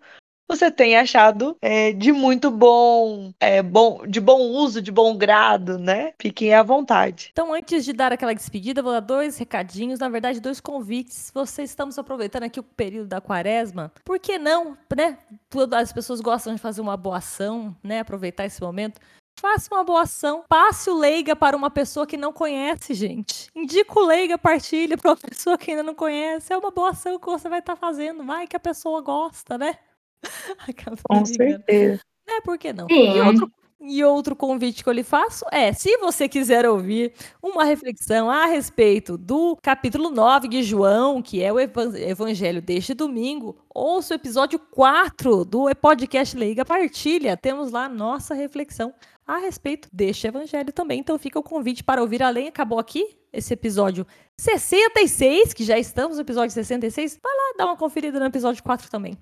você 0.49 0.71
tenha 0.71 1.03
achado 1.03 1.57
é, 1.61 1.93
de 1.93 2.11
muito 2.11 2.51
bom, 2.51 3.33
é, 3.39 3.63
bom, 3.63 4.07
de 4.07 4.21
bom 4.21 4.41
uso, 4.41 4.81
de 4.81 4.91
bom 4.91 5.17
grado, 5.17 5.79
né? 5.79 6.15
Fiquem 6.19 6.55
à 6.55 6.63
vontade. 6.63 7.29
Então, 7.33 7.53
antes 7.53 7.85
de 7.85 7.93
dar 7.93 8.13
aquela 8.13 8.35
despedida, 8.35 8.83
vou 8.83 8.93
dar 8.93 9.01
dois 9.01 9.37
recadinhos, 9.37 10.01
na 10.01 10.09
verdade, 10.09 10.41
dois 10.41 10.61
convites. 10.61 11.31
Vocês 11.35 11.69
estamos 11.69 11.99
aproveitando 11.99 12.45
aqui 12.45 12.59
o 12.59 12.63
período 12.63 13.09
da 13.09 13.21
quaresma. 13.21 13.93
Por 14.05 14.19
que 14.19 14.39
não, 14.39 14.77
né? 14.97 15.19
Todas 15.51 15.83
as 15.83 15.93
pessoas 15.93 16.21
gostam 16.21 16.55
de 16.55 16.61
fazer 16.61 16.81
uma 16.81 16.97
boa 16.97 17.19
ação, 17.19 17.77
né? 17.83 18.01
Aproveitar 18.01 18.47
esse 18.47 18.61
momento. 18.63 19.01
Faça 19.39 19.73
uma 19.73 19.85
boa 19.85 20.03
ação. 20.03 20.45
Passe 20.49 20.91
o 20.91 20.99
Leiga 20.99 21.37
para 21.37 21.57
uma 21.57 21.71
pessoa 21.71 22.07
que 22.07 22.17
não 22.17 22.33
conhece, 22.33 22.93
gente. 22.93 23.49
Indica 23.55 23.99
o 23.99 24.05
Leiga, 24.05 24.37
partilha 24.37 24.99
para 24.99 25.13
uma 25.13 25.17
pessoa 25.29 25.57
que 25.57 25.71
ainda 25.71 25.83
não 25.83 25.95
conhece. 25.95 26.53
É 26.53 26.57
uma 26.57 26.73
boa 26.73 26.91
ação 26.91 27.19
que 27.19 27.27
você 27.27 27.49
vai 27.49 27.61
estar 27.61 27.75
tá 27.75 27.81
fazendo. 27.81 28.25
Vai 28.25 28.49
que 28.49 28.57
a 28.57 28.61
pessoa 28.61 29.01
gosta, 29.01 29.57
né? 29.57 29.79
Com 31.09 31.25
certeza. 31.25 32.01
É, 32.29 32.41
por 32.41 32.59
que 32.59 32.73
não? 32.73 32.87
Sim. 32.87 33.17
E 33.17 33.21
outro, 33.21 33.53
e 33.81 34.05
outro 34.05 34.37
convite 34.37 34.83
que 34.83 34.89
eu 34.89 34.93
lhe 34.93 35.03
faço 35.03 35.45
é: 35.53 35.73
se 35.73 35.97
você 35.99 36.29
quiser 36.29 36.69
ouvir 36.69 37.13
uma 37.43 37.65
reflexão 37.65 38.29
a 38.29 38.47
respeito 38.47 39.17
do 39.17 39.57
capítulo 39.63 40.11
9 40.11 40.49
de 40.49 40.63
João, 40.63 41.23
que 41.23 41.43
é 41.43 41.53
o 41.53 41.59
Evangelho 41.61 42.61
deste 42.61 42.93
domingo, 42.93 43.57
ouça 43.73 44.15
o 44.15 44.17
episódio 44.17 44.59
4 44.59 45.45
do 45.45 45.75
podcast 45.77 46.37
Leiga 46.37 46.65
Partilha. 46.65 47.37
Temos 47.37 47.71
lá 47.71 47.89
nossa 47.89 48.35
reflexão 48.35 48.93
a 49.29 49.37
respeito 49.37 49.89
deste 49.93 50.27
evangelho 50.27 50.73
também. 50.73 51.01
Então 51.01 51.19
fica 51.19 51.39
o 51.39 51.43
convite 51.43 51.85
para 51.85 52.01
ouvir 52.01 52.23
além. 52.23 52.49
Acabou 52.49 52.79
aqui 52.79 53.19
esse 53.31 53.53
episódio 53.53 54.07
66, 54.39 55.53
que 55.53 55.65
já 55.65 55.79
estamos 55.79 56.17
no 56.17 56.23
episódio 56.23 56.51
66. 56.51 57.19
Vai 57.23 57.33
lá 57.33 57.55
dar 57.59 57.67
uma 57.67 57.77
conferida 57.77 58.19
no 58.19 58.25
episódio 58.25 58.63
4 58.63 58.91
também. 58.91 59.19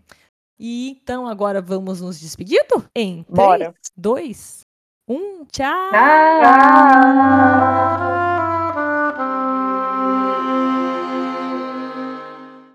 E 0.58 0.90
então 0.90 1.26
agora 1.26 1.60
vamos 1.60 2.00
nos 2.00 2.18
despedindo? 2.18 2.88
Em 2.94 3.22
3, 3.24 3.72
2, 3.96 4.60
1, 5.08 5.44
tchau! 5.52 5.90
Tchau! 5.90 8.35